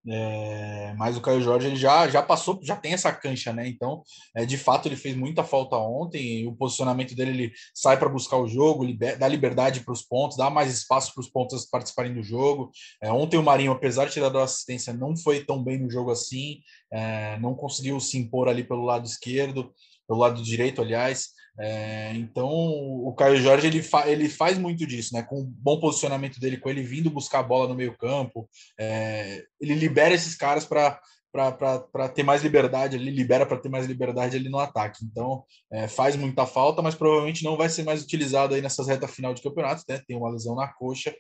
É, 0.07 0.95
mas 0.99 1.17
o 1.17 1.21
Caio 1.21 1.41
Jorge 1.41 1.67
ele 1.67 1.77
já, 1.77 2.07
já 2.09 2.23
passou, 2.23 2.61
já 2.63 2.77
tem 2.77 2.93
essa 2.93 3.11
cancha, 3.13 3.53
né? 3.53 3.67
Então, 3.67 4.03
é, 4.35 4.45
de 4.45 4.59
fato, 4.59 4.87
ele 4.87 4.97
fez 4.97 5.17
muita 5.17 5.43
falta 5.43 5.77
ontem. 5.77 6.47
O 6.47 6.55
posicionamento 6.55 7.15
dele, 7.15 7.31
ele 7.31 7.53
sai 7.75 7.99
para 7.99 8.09
buscar 8.09 8.37
o 8.37 8.47
jogo, 8.47 8.85
liber, 8.85 9.19
dá 9.19 9.27
liberdade 9.27 9.81
para 9.81 9.93
os 9.93 10.03
pontos, 10.03 10.37
dá 10.37 10.51
mais 10.51 10.73
espaço 10.73 11.13
para 11.15 11.23
os 11.23 11.29
pontos 11.29 11.65
participarem 11.67 12.13
do 12.13 12.23
jogo. 12.23 12.71
É, 13.03 13.11
ontem 13.11 13.39
o 13.39 13.43
Marinho, 13.43 13.73
apesar 13.73 14.07
de 14.07 14.15
ter 14.15 14.21
dado 14.21 14.39
assistência, 14.39 14.93
não 14.93 15.17
foi 15.17 15.45
tão 15.45 15.63
bem 15.63 15.79
no 15.79 15.91
jogo 15.91 16.11
assim, 16.11 16.61
é, 16.93 17.39
não 17.41 17.55
conseguiu 17.55 17.99
se 17.99 18.19
impor 18.19 18.49
ali 18.49 18.63
pelo 18.63 18.85
lado 18.85 19.07
esquerdo, 19.07 19.73
pelo 20.07 20.21
lado 20.21 20.43
direito, 20.43 20.81
aliás. 20.81 21.29
É, 21.59 22.13
então, 22.15 22.49
o 22.49 23.15
Caio 23.17 23.41
Jorge 23.41 23.67
ele, 23.67 23.83
fa 23.83 24.09
ele 24.09 24.29
faz 24.29 24.59
muito 24.59 24.87
disso, 24.87 25.15
né? 25.15 25.23
Com 25.23 25.41
o 25.41 25.45
bom 25.45 25.79
posicionamento 25.79 26.41
dele, 26.41 26.57
com 26.57 26.69
ele 26.69 26.83
vindo 26.83 27.11
buscar 27.11 27.41
a 27.41 27.45
bola 27.45 27.69
no 27.69 27.75
meio 27.75 27.97
campo, 27.97 28.49
é, 28.79 29.45
ele 29.61 29.75
libera 29.75 30.15
esses 30.15 30.35
caras 30.35 30.65
para 30.65 31.01
para 31.35 32.09
ter 32.09 32.23
mais 32.23 32.45
liberdade, 32.45 32.95
ele 32.95 33.11
libera 33.11 33.45
para 33.45 33.59
ter 33.59 33.69
mais 33.69 33.87
liberdade 33.87 34.37
ali 34.37 34.49
no 34.49 34.59
ataque. 34.59 35.05
Então, 35.05 35.43
é, 35.73 35.89
faz 35.89 36.15
muita 36.15 36.47
falta, 36.47 36.81
mas 36.81 36.95
provavelmente 36.95 37.43
não 37.43 37.57
vai 37.57 37.69
ser 37.69 37.83
mais 37.83 38.01
utilizado 38.05 38.55
aí 38.55 38.63
nessas 38.63 38.87
reta 38.87 39.09
final 39.09 39.35
de 39.35 39.43
campeonato, 39.43 39.83
né? 39.89 40.01
Tem 40.07 40.17
uma 40.17 40.31
lesão 40.31 40.55
na 40.55 40.69
coxa, 40.69 41.13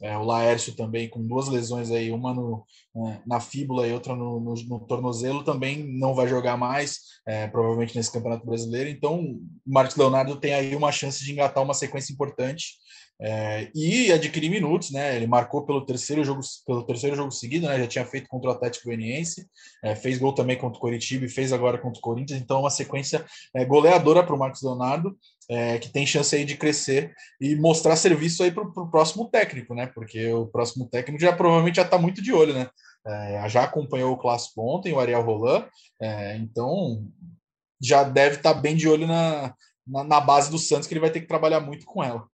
é, 0.00 0.16
o 0.16 0.22
Laércio 0.22 0.76
também 0.76 1.08
com 1.08 1.26
duas 1.26 1.48
lesões 1.48 1.90
aí, 1.90 2.12
uma 2.12 2.32
no, 2.32 2.64
é, 3.08 3.18
na 3.26 3.40
fíbula 3.40 3.88
e 3.88 3.92
outra 3.92 4.14
no, 4.14 4.38
no, 4.38 4.54
no, 4.54 4.80
tornozelo, 4.86 5.42
também 5.42 5.84
não 5.98 6.14
vai 6.14 6.28
jogar 6.28 6.56
mais, 6.56 7.00
é, 7.26 7.48
provavelmente 7.48 7.96
nesse 7.96 8.12
Campeonato 8.12 8.46
Brasileiro. 8.46 8.88
Então, 8.88 9.20
o 9.20 9.42
Marcos 9.66 9.96
Leonardo 9.96 10.36
tem 10.36 10.54
aí 10.54 10.76
uma 10.76 10.92
chance 10.92 11.24
de 11.24 11.32
engatar 11.32 11.64
uma 11.64 11.74
sequência 11.74 12.12
importante 12.12 12.76
é, 13.20 13.70
e 13.74 14.12
adquirir 14.12 14.50
minutos, 14.50 14.90
né? 14.90 15.16
Ele 15.16 15.26
marcou 15.26 15.64
pelo 15.64 15.84
terceiro 15.84 16.22
jogo, 16.22 16.40
pelo 16.66 16.82
terceiro 16.82 17.16
jogo 17.16 17.30
seguido, 17.30 17.66
né? 17.66 17.78
Já 17.78 17.86
tinha 17.86 18.04
feito 18.04 18.28
contra 18.28 18.50
o 18.50 18.52
Atlético 18.52 18.86
Goianiense, 18.86 19.46
é, 19.82 19.94
fez 19.94 20.18
gol 20.18 20.34
também 20.34 20.56
contra 20.58 20.76
o 20.76 20.80
Coritiba 20.80 21.24
e 21.24 21.28
fez 21.28 21.52
agora 21.52 21.78
contra 21.78 21.98
o 21.98 22.02
Corinthians. 22.02 22.40
Então, 22.40 22.60
uma 22.60 22.70
sequência 22.70 23.24
é, 23.54 23.64
goleadora 23.64 24.22
para 24.22 24.34
o 24.34 24.38
Marcos 24.38 24.62
Leonardo, 24.62 25.16
é, 25.48 25.78
que 25.78 25.88
tem 25.88 26.06
chance 26.06 26.34
aí 26.36 26.44
de 26.44 26.56
crescer 26.56 27.14
e 27.40 27.56
mostrar 27.56 27.96
serviço 27.96 28.42
aí 28.42 28.50
para 28.50 28.64
o 28.64 28.90
próximo 28.90 29.28
técnico, 29.30 29.74
né? 29.74 29.86
Porque 29.86 30.30
o 30.32 30.46
próximo 30.46 30.86
técnico 30.86 31.20
já 31.20 31.32
provavelmente 31.32 31.76
já 31.76 31.82
está 31.82 31.96
muito 31.98 32.20
de 32.20 32.32
olho, 32.32 32.52
né? 32.52 32.68
É, 33.06 33.48
já 33.48 33.64
acompanhou 33.64 34.12
o 34.12 34.18
clássico 34.18 34.60
ontem, 34.60 34.92
o 34.92 34.98
Ariel 34.98 35.22
Roland, 35.22 35.66
é, 36.02 36.36
então 36.36 37.06
já 37.80 38.02
deve 38.02 38.36
estar 38.36 38.54
tá 38.54 38.60
bem 38.60 38.74
de 38.74 38.88
olho 38.88 39.06
na, 39.06 39.54
na, 39.86 40.02
na 40.02 40.20
base 40.20 40.50
do 40.50 40.58
Santos, 40.58 40.88
que 40.88 40.94
ele 40.94 41.00
vai 41.00 41.10
ter 41.10 41.20
que 41.20 41.28
trabalhar 41.28 41.60
muito 41.60 41.86
com 41.86 42.02
ela. 42.02 42.26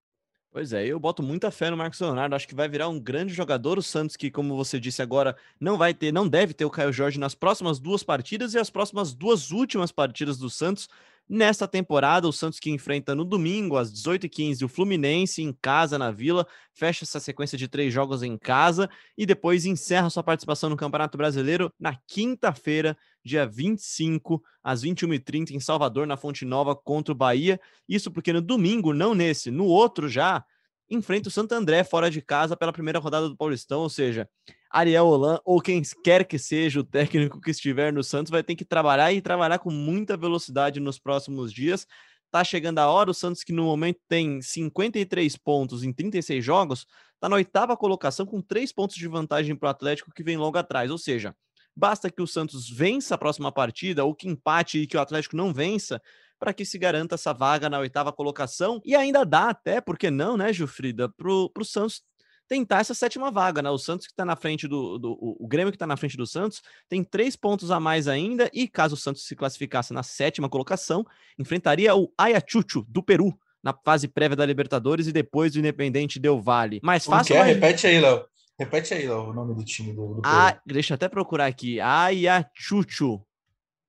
Pois 0.53 0.73
é, 0.73 0.85
eu 0.85 0.99
boto 0.99 1.23
muita 1.23 1.49
fé 1.53 1.71
no 1.71 1.77
Marcos 1.77 2.01
Leonardo, 2.01 2.35
acho 2.35 2.49
que 2.49 2.57
vai 2.57 2.69
virar 2.69 2.89
um 2.89 2.99
grande 2.99 3.33
jogador. 3.33 3.79
O 3.79 3.83
Santos, 3.83 4.17
que, 4.17 4.33
como 4.33 4.57
você 4.57 4.81
disse 4.81 5.01
agora, 5.01 5.37
não 5.61 5.79
vai 5.79 5.95
ter, 5.95 6.13
não 6.13 6.29
deve 6.29 6.53
ter 6.53 6.65
o 6.65 6.71
Caio 6.71 6.93
Jorge 6.93 7.21
nas 7.21 7.37
próximas 7.37 7.79
duas 7.79 8.03
partidas 8.03 8.53
e 8.53 8.59
as 8.59 8.69
próximas 8.69 9.15
duas 9.15 9.53
últimas 9.53 9.93
partidas 9.93 10.39
do 10.39 10.51
Santos. 10.51 10.89
Nesta 11.29 11.69
temporada, 11.69 12.27
o 12.27 12.33
Santos 12.33 12.59
que 12.59 12.69
enfrenta 12.69 13.15
no 13.15 13.25
domingo, 13.25 13.77
às 13.77 13.93
18h15, 13.93 14.65
o 14.65 14.69
Fluminense 14.69 15.41
em 15.41 15.53
casa 15.53 15.97
na 15.97 16.11
Vila, 16.11 16.45
fecha 16.75 17.05
essa 17.05 17.21
sequência 17.21 17.57
de 17.57 17.69
três 17.69 17.95
jogos 17.95 18.25
em 18.25 18.37
casa 18.37 18.91
e 19.17 19.25
depois 19.25 19.65
encerra 19.65 20.11
sua 20.11 20.25
participação 20.25 20.69
no 20.69 20.77
Campeonato 20.77 21.17
Brasileiro 21.17 21.73
na 21.79 21.97
quinta-feira, 22.09 22.99
dia 23.25 23.47
25, 23.47 24.43
às 24.63 24.83
21h30, 24.83 25.51
em 25.51 25.61
Salvador, 25.61 26.07
na 26.07 26.17
Fonte 26.17 26.45
Nova, 26.45 26.75
contra 26.75 27.13
o 27.13 27.17
Bahia. 27.17 27.61
Isso 27.89 28.11
porque 28.11 28.33
no 28.33 28.41
domingo, 28.41 28.93
não 28.93 29.15
nesse, 29.15 29.51
no 29.51 29.67
outro 29.67 30.09
já, 30.09 30.45
enfrenta 30.91 31.29
o 31.29 31.33
Santo 31.33 31.53
André 31.53 31.85
fora 31.85 32.11
de 32.11 32.21
casa 32.21 32.57
pela 32.57 32.73
primeira 32.73 32.99
rodada 32.99 33.29
do 33.29 33.37
Paulistão, 33.37 33.81
ou 33.81 33.89
seja, 33.89 34.29
Ariel 34.71 35.07
Holan 35.07 35.41
ou 35.45 35.61
quem 35.61 35.83
quer 36.03 36.25
que 36.25 36.39
seja 36.39 36.81
o 36.81 36.85
técnico 36.85 37.41
que 37.41 37.51
estiver 37.51 37.93
no 37.93 38.03
Santos 38.03 38.31
vai 38.31 38.43
ter 38.43 38.57
que 38.57 38.65
trabalhar 38.65 39.13
e 39.13 39.21
trabalhar 39.21 39.59
com 39.59 39.71
muita 39.71 40.17
velocidade 40.17 40.81
nos 40.81 40.99
próximos 40.99 41.53
dias. 41.53 41.87
Tá 42.31 42.45
chegando 42.45 42.79
a 42.79 42.89
hora, 42.89 43.11
o 43.11 43.15
Santos 43.15 43.43
que 43.43 43.53
no 43.53 43.65
momento 43.65 43.99
tem 44.09 44.41
53 44.41 45.37
pontos 45.37 45.83
em 45.83 45.93
36 45.93 46.45
jogos, 46.45 46.87
tá 47.19 47.29
na 47.29 47.37
oitava 47.37 47.77
colocação 47.77 48.25
com 48.25 48.41
três 48.41 48.73
pontos 48.73 48.97
de 48.97 49.09
vantagem 49.09 49.57
para 49.57 49.67
o 49.67 49.71
Atlético 49.71 50.13
que 50.13 50.23
vem 50.23 50.37
logo 50.37 50.57
atrás, 50.57 50.91
ou 50.91 50.99
seja, 50.99 51.35
Basta 51.77 52.11
que 52.11 52.23
o 52.23 52.27
Santos 52.27 52.69
vença 52.69 53.15
a 53.15 53.19
próxima 53.19 53.51
partida 53.51 54.05
ou 54.05 54.15
que 54.15 54.29
empate 54.29 54.79
e 54.79 54.87
que 54.87 54.97
o 54.97 55.01
Atlético 55.01 55.37
não 55.37 55.53
vença 55.53 56.01
para 56.39 56.55
que 56.55 56.65
se 56.65 56.79
garanta 56.79 57.15
essa 57.15 57.33
vaga 57.33 57.69
na 57.69 57.79
oitava 57.79 58.13
colocação. 58.13 58.81
E 58.85 58.97
ainda 58.97 59.25
dá 59.25 59.51
até, 59.51 59.81
por 59.81 59.99
que 59.99 60.11
não, 60.11 60.37
né, 60.37 60.53
Gilfrida, 60.53 61.09
para 61.09 61.29
o 61.31 61.65
Santos 61.65 62.03
tentar 62.49 62.81
essa 62.81 62.95
sétima 62.95 63.31
vaga, 63.31 63.63
né? 63.63 63.71
O 63.71 63.79
Santos 63.79 64.09
que 64.09 64.13
está 64.13 64.25
na 64.25 64.35
frente 64.35 64.67
do, 64.67 64.99
do, 64.99 65.17
O 65.21 65.47
Grêmio 65.47 65.71
que 65.71 65.77
está 65.77 65.87
na 65.87 65.97
frente 65.97 66.17
do 66.17 66.27
Santos 66.27 66.61
tem 66.89 67.05
três 67.05 67.37
pontos 67.37 67.71
a 67.71 67.79
mais 67.79 68.09
ainda. 68.09 68.51
E 68.53 68.67
caso 68.67 68.95
o 68.95 68.99
Santos 68.99 69.25
se 69.25 69.37
classificasse 69.37 69.93
na 69.93 70.03
sétima 70.03 70.49
colocação, 70.49 71.05
enfrentaria 71.39 71.95
o 71.95 72.13
Ayachucho 72.19 72.85
do 72.89 73.05
Peru 73.05 73.33
na 73.63 73.73
fase 73.73 74.09
prévia 74.09 74.35
da 74.35 74.45
Libertadores 74.45 75.07
e 75.07 75.13
depois 75.13 75.53
do 75.53 75.61
Independente 75.61 76.19
Del 76.19 76.41
Vale. 76.41 76.81
Mais 76.83 77.05
fácil. 77.05 77.37
Mas... 77.37 77.55
Repete 77.55 77.87
aí, 77.87 78.01
Léo. 78.01 78.25
Repete 78.61 78.93
aí 78.93 79.09
ó, 79.09 79.31
o 79.31 79.33
nome 79.33 79.55
do 79.55 79.65
time 79.65 79.91
do, 79.91 80.17
do 80.17 80.23
ah, 80.23 80.61
Deixa 80.67 80.93
eu 80.93 80.95
até 80.97 81.09
procurar 81.09 81.47
aqui. 81.47 81.81
Ayachucho. 81.81 83.25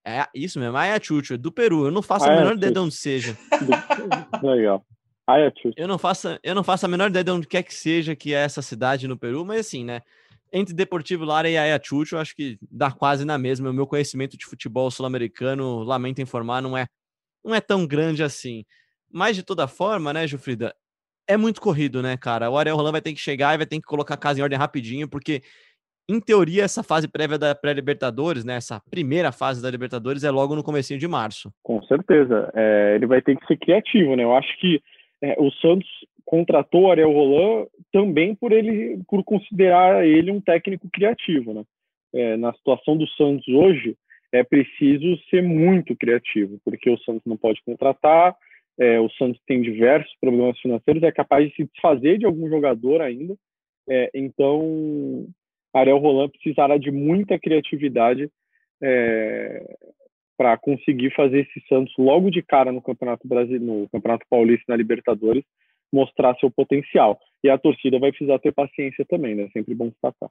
É 0.08 0.26
isso 0.34 0.62
mesmo, 0.62 0.78
Ayachucho, 0.78 1.34
é 1.34 1.38
do 1.38 1.52
Peru. 1.52 1.84
Eu 1.84 1.92
não 1.92 2.02
faço 2.02 2.24
Ayachucho. 2.24 2.40
a 2.40 2.46
menor 2.46 2.58
ideia 2.58 2.72
de 2.72 2.80
onde 2.80 2.96
seja. 2.96 3.38
Legal. 4.42 4.86
Ayachucho. 5.28 5.74
Eu 5.76 5.90
não 5.90 5.98
faço, 5.98 6.40
eu 6.42 6.56
não 6.56 6.64
faço 6.64 6.86
a 6.86 6.90
menor 6.90 7.10
ideia 7.10 7.22
de 7.22 7.32
onde 7.32 7.48
quer 7.48 7.64
que 7.64 7.74
seja 7.74 8.16
que 8.16 8.34
é 8.34 8.38
essa 8.38 8.62
cidade 8.62 9.10
no 9.10 9.18
Peru, 9.18 9.44
mas 9.44 9.60
assim, 9.60 9.84
né? 9.84 10.02
Entre 10.54 10.74
Deportivo 10.74 11.26
Lara 11.26 11.50
e 11.50 11.58
Ayachucho, 11.58 12.16
acho 12.16 12.34
que 12.34 12.58
dá 12.72 12.92
quase 12.92 13.26
na 13.26 13.38
mesma. 13.38 13.70
O 13.70 13.74
meu 13.74 13.86
conhecimento 13.86 14.38
de 14.38 14.46
futebol 14.46 14.90
sul-americano, 14.90 15.84
lamento 15.84 16.22
informar, 16.22 16.62
não 16.62 16.78
é, 16.78 16.88
não 17.44 17.54
é 17.54 17.60
tão 17.60 17.86
grande 17.86 18.24
assim. 18.24 18.64
Mas 19.12 19.36
de 19.36 19.44
toda 19.44 19.68
forma, 19.68 20.14
né, 20.14 20.26
Jufrida, 20.26 20.74
é 21.28 21.38
muito 21.38 21.62
corrido, 21.62 22.02
né, 22.02 22.18
cara? 22.18 22.50
O 22.50 22.58
Ariel 22.58 22.76
Roland 22.76 22.92
vai 22.92 23.02
ter 23.02 23.14
que 23.14 23.20
chegar 23.20 23.54
e 23.54 23.58
vai 23.58 23.66
ter 23.66 23.78
que 23.78 23.88
colocar 23.88 24.16
a 24.16 24.18
casa 24.18 24.40
em 24.40 24.44
ordem 24.44 24.58
rapidinho, 24.58 25.10
porque, 25.10 25.42
em 26.10 26.20
teoria, 26.20 26.64
essa 26.64 26.84
fase 26.84 27.08
prévia 27.08 27.38
da 27.38 27.56
pré-Libertadores, 27.56 28.44
né? 28.44 28.56
Essa 28.56 28.82
primeira 28.90 29.32
fase 29.32 29.62
da 29.62 29.70
Libertadores 29.70 30.24
é 30.24 30.32
logo 30.32 30.56
no 30.56 30.64
comecinho 30.64 31.00
de 31.00 31.08
março. 31.08 31.52
Com 31.64 31.82
certeza. 31.84 32.52
É, 32.56 32.94
ele 32.96 33.06
vai 33.06 33.22
ter 33.22 33.38
que 33.38 33.46
ser 33.46 33.58
criativo, 33.58 34.16
né? 34.16 34.24
Eu 34.24 34.36
acho 34.36 34.60
que 34.60 34.82
é, 35.22 35.36
o 35.40 35.52
Santos 35.52 35.88
contratou 36.26 36.84
o 36.84 36.92
Ariel 36.92 37.12
Roland 37.12 37.68
também 37.92 38.36
por 38.36 38.52
ele, 38.52 39.02
por 39.08 39.24
considerar 39.24 40.06
ele 40.06 40.32
um 40.32 40.42
técnico 40.42 40.90
criativo, 40.92 41.54
né? 41.54 41.64
É, 42.14 42.38
na 42.38 42.54
situação 42.54 42.98
do 42.98 43.08
Santos 43.10 43.48
hoje, 43.48 43.96
é 44.34 44.44
preciso 44.44 45.18
ser 45.30 45.44
muito 45.44 45.96
criativo, 45.96 46.60
porque 46.64 46.90
o 46.90 46.98
Santos 47.00 47.24
não 47.26 47.38
pode 47.38 47.62
contratar, 47.64 48.36
é, 48.80 49.00
o 49.00 49.10
Santos 49.12 49.42
tem 49.46 49.62
diversos 49.62 50.14
problemas 50.20 50.60
financeiros, 50.60 51.04
é 51.04 51.12
capaz 51.12 51.50
de 51.50 51.56
se 51.56 51.64
desfazer 51.66 52.18
de 52.18 52.26
algum 52.26 52.50
jogador 52.50 53.02
ainda. 53.02 53.36
É, 53.90 54.10
então, 54.14 55.28
Ariel 55.74 55.98
Roland 55.98 56.30
precisará 56.30 56.78
de 56.78 56.92
muita 56.92 57.40
criatividade 57.40 58.30
é, 58.82 59.78
para 60.38 60.58
conseguir 60.58 61.14
fazer 61.14 61.42
esse 61.42 61.66
Santos 61.68 61.94
logo 61.98 62.30
de 62.30 62.42
cara 62.42 62.72
no 62.72 62.82
Campeonato 62.82 63.28
Brasileiro, 63.28 63.66
no 63.66 63.90
Campeonato 63.90 64.26
Paulista 64.30 64.66
na 64.68 64.76
Libertadores, 64.76 65.44
mostrar 65.92 66.36
seu 66.40 66.50
potencial. 66.50 67.20
E 67.44 67.50
a 67.50 67.58
torcida 67.58 68.00
vai 68.00 68.12
precisar 68.12 68.40
ter 68.40 68.52
paciência 68.52 69.06
também, 69.06 69.36
né? 69.36 69.50
Sempre 69.54 69.76
bom 69.76 69.90
destacar. 69.90 70.30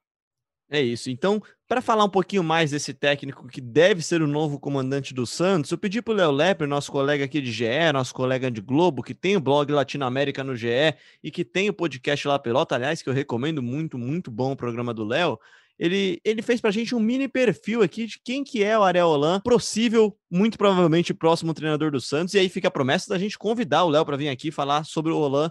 É 0.73 0.81
isso. 0.81 1.11
Então, 1.11 1.43
para 1.67 1.83
falar 1.83 2.05
um 2.05 2.09
pouquinho 2.09 2.45
mais 2.45 2.71
desse 2.71 2.95
técnico 2.95 3.49
que 3.49 3.61
deve 3.61 4.03
ser 4.03 4.23
o 4.23 4.27
novo 4.27 4.59
comandante 4.61 5.13
do 5.13 5.27
Santos, 5.27 5.73
eu 5.73 5.79
pedi 5.79 6.01
para 6.01 6.15
o 6.15 6.17
Léo 6.17 6.31
Lepre, 6.31 6.67
nosso 6.67 6.93
colega 6.93 7.25
aqui 7.25 7.41
de 7.41 7.51
GE, 7.51 7.93
nosso 7.93 8.15
colega 8.15 8.49
de 8.49 8.61
Globo, 8.61 9.03
que 9.03 9.13
tem 9.13 9.37
o 9.37 9.41
blog 9.41 9.73
Latinoamérica 9.73 10.45
no 10.45 10.55
GE 10.55 10.95
e 11.25 11.31
que 11.31 11.45
tem 11.45 11.69
o 11.69 11.73
podcast 11.73 12.27
La 12.29 12.39
Pelota, 12.39 12.77
aliás, 12.77 13.03
que 13.03 13.09
eu 13.09 13.13
recomendo 13.13 13.61
muito, 13.61 13.99
muito 13.99 14.31
bom 14.31 14.53
o 14.53 14.57
programa 14.57 14.95
do 14.95 15.05
Léo. 15.05 15.41
ele, 15.77 16.21
ele 16.25 16.41
fez 16.41 16.61
pra 16.61 16.71
gente 16.71 16.95
um 16.95 17.01
mini 17.01 17.27
perfil 17.27 17.83
aqui 17.83 18.07
de 18.07 18.21
quem 18.23 18.45
que 18.45 18.63
é 18.63 18.79
o 18.79 18.85
Ariel 18.85 19.09
Holan, 19.09 19.41
possível, 19.41 20.17
muito 20.31 20.57
provavelmente 20.57 21.13
próximo 21.13 21.53
treinador 21.53 21.91
do 21.91 22.01
Santos, 22.01 22.35
e 22.35 22.39
aí 22.39 22.49
fica 22.49 22.69
a 22.69 22.71
promessa 22.71 23.09
da 23.09 23.19
gente 23.19 23.37
convidar 23.37 23.83
o 23.83 23.89
Léo 23.89 24.05
para 24.05 24.17
vir 24.17 24.29
aqui 24.29 24.53
falar 24.53 24.85
sobre 24.85 25.11
o 25.11 25.19
Holan 25.19 25.51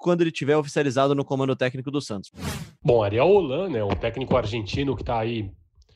quando 0.00 0.22
ele 0.22 0.32
tiver 0.32 0.56
oficializado 0.56 1.14
no 1.14 1.24
comando 1.24 1.54
técnico 1.54 1.90
do 1.90 2.00
Santos. 2.00 2.32
Bom, 2.82 3.02
Ariel 3.02 3.28
Holan, 3.28 3.68
né, 3.68 3.84
um 3.84 3.90
técnico 3.90 4.36
argentino 4.36 4.96
que 4.96 5.02
está 5.02 5.18
aí 5.18 5.50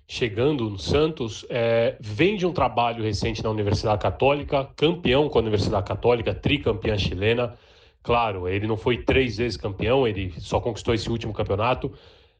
chegando 0.07 0.69
no 0.69 0.79
Santos, 0.79 1.47
é, 1.49 1.97
vem 1.99 2.37
de 2.37 2.47
um 2.47 2.53
trabalho 2.53 3.03
recente 3.03 3.43
na 3.43 3.49
Universidade 3.49 4.03
Católica, 4.03 4.69
campeão 4.77 5.31
com 5.31 5.39
a 5.39 5.43
Universidade 5.43 5.87
Católica, 5.87 6.35
tricampeã 6.35 6.99
chilena. 6.99 7.55
Claro, 8.03 8.47
ele 8.47 8.67
não 8.67 8.77
foi 8.77 8.99
três 8.99 9.39
vezes 9.39 9.57
campeão, 9.57 10.07
ele 10.07 10.35
só 10.39 10.61
conquistou 10.61 10.93
esse 10.93 11.09
último 11.09 11.33
campeonato, 11.33 11.91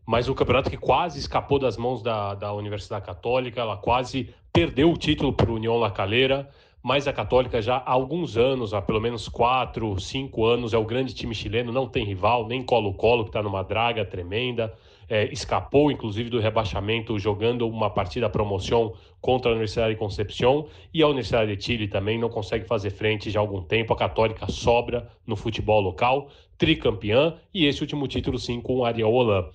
mas 0.05 0.29
um 0.29 0.35
campeonato 0.35 0.69
que 0.69 0.77
quase 0.77 1.19
escapou 1.19 1.59
das 1.59 1.79
mãos 1.79 2.03
da, 2.03 2.35
da 2.35 2.53
Universidade 2.53 3.07
Católica, 3.07 3.63
ela 3.63 3.79
quase 3.79 4.29
perdeu 4.53 4.93
o 4.93 4.99
título 4.99 5.33
para 5.33 5.51
o 5.51 5.55
União 5.55 5.79
La 5.79 5.91
Calera, 5.91 6.51
mas 6.85 7.09
a 7.09 7.15
Católica 7.15 7.63
já 7.63 7.77
há 7.77 7.93
alguns 7.93 8.37
anos, 8.37 8.75
há 8.75 8.83
pelo 8.83 9.01
menos 9.01 9.27
quatro, 9.27 9.99
cinco 9.99 10.45
anos, 10.45 10.75
é 10.75 10.77
o 10.77 10.85
grande 10.85 11.15
time 11.15 11.35
chileno, 11.35 11.73
não 11.73 11.89
tem 11.89 12.05
rival, 12.05 12.47
nem 12.47 12.63
Colo-Colo, 12.63 13.25
que 13.25 13.31
está 13.31 13.43
numa 13.43 13.63
draga 13.63 14.05
tremenda, 14.05 14.71
é, 15.09 15.25
escapou 15.33 15.91
inclusive 15.91 16.29
do 16.29 16.39
rebaixamento 16.39 17.19
jogando 17.19 17.67
uma 17.67 17.89
partida 17.89 18.29
promoção 18.29 18.93
contra 19.19 19.51
a 19.51 19.53
Universidade 19.53 19.95
de 19.95 19.99
Concepción 19.99 20.67
e 20.93 21.03
a 21.03 21.07
Universidade 21.07 21.57
de 21.57 21.65
Chile 21.65 21.89
também 21.89 22.19
não 22.19 22.29
consegue 22.29 22.67
fazer 22.67 22.91
frente 22.91 23.31
já 23.31 23.41
há 23.41 23.43
algum 23.43 23.63
tempo, 23.63 23.95
a 23.95 23.97
Católica 23.97 24.47
sobra 24.53 25.09
no 25.27 25.37
futebol 25.37 25.81
local, 25.81 26.29
tricampeã 26.59 27.35
e 27.55 27.65
esse 27.65 27.81
último 27.81 28.07
título 28.07 28.39
sim 28.39 28.61
com 28.61 28.81
o 28.81 28.85
Ariel 28.85 29.11
Holan. 29.11 29.49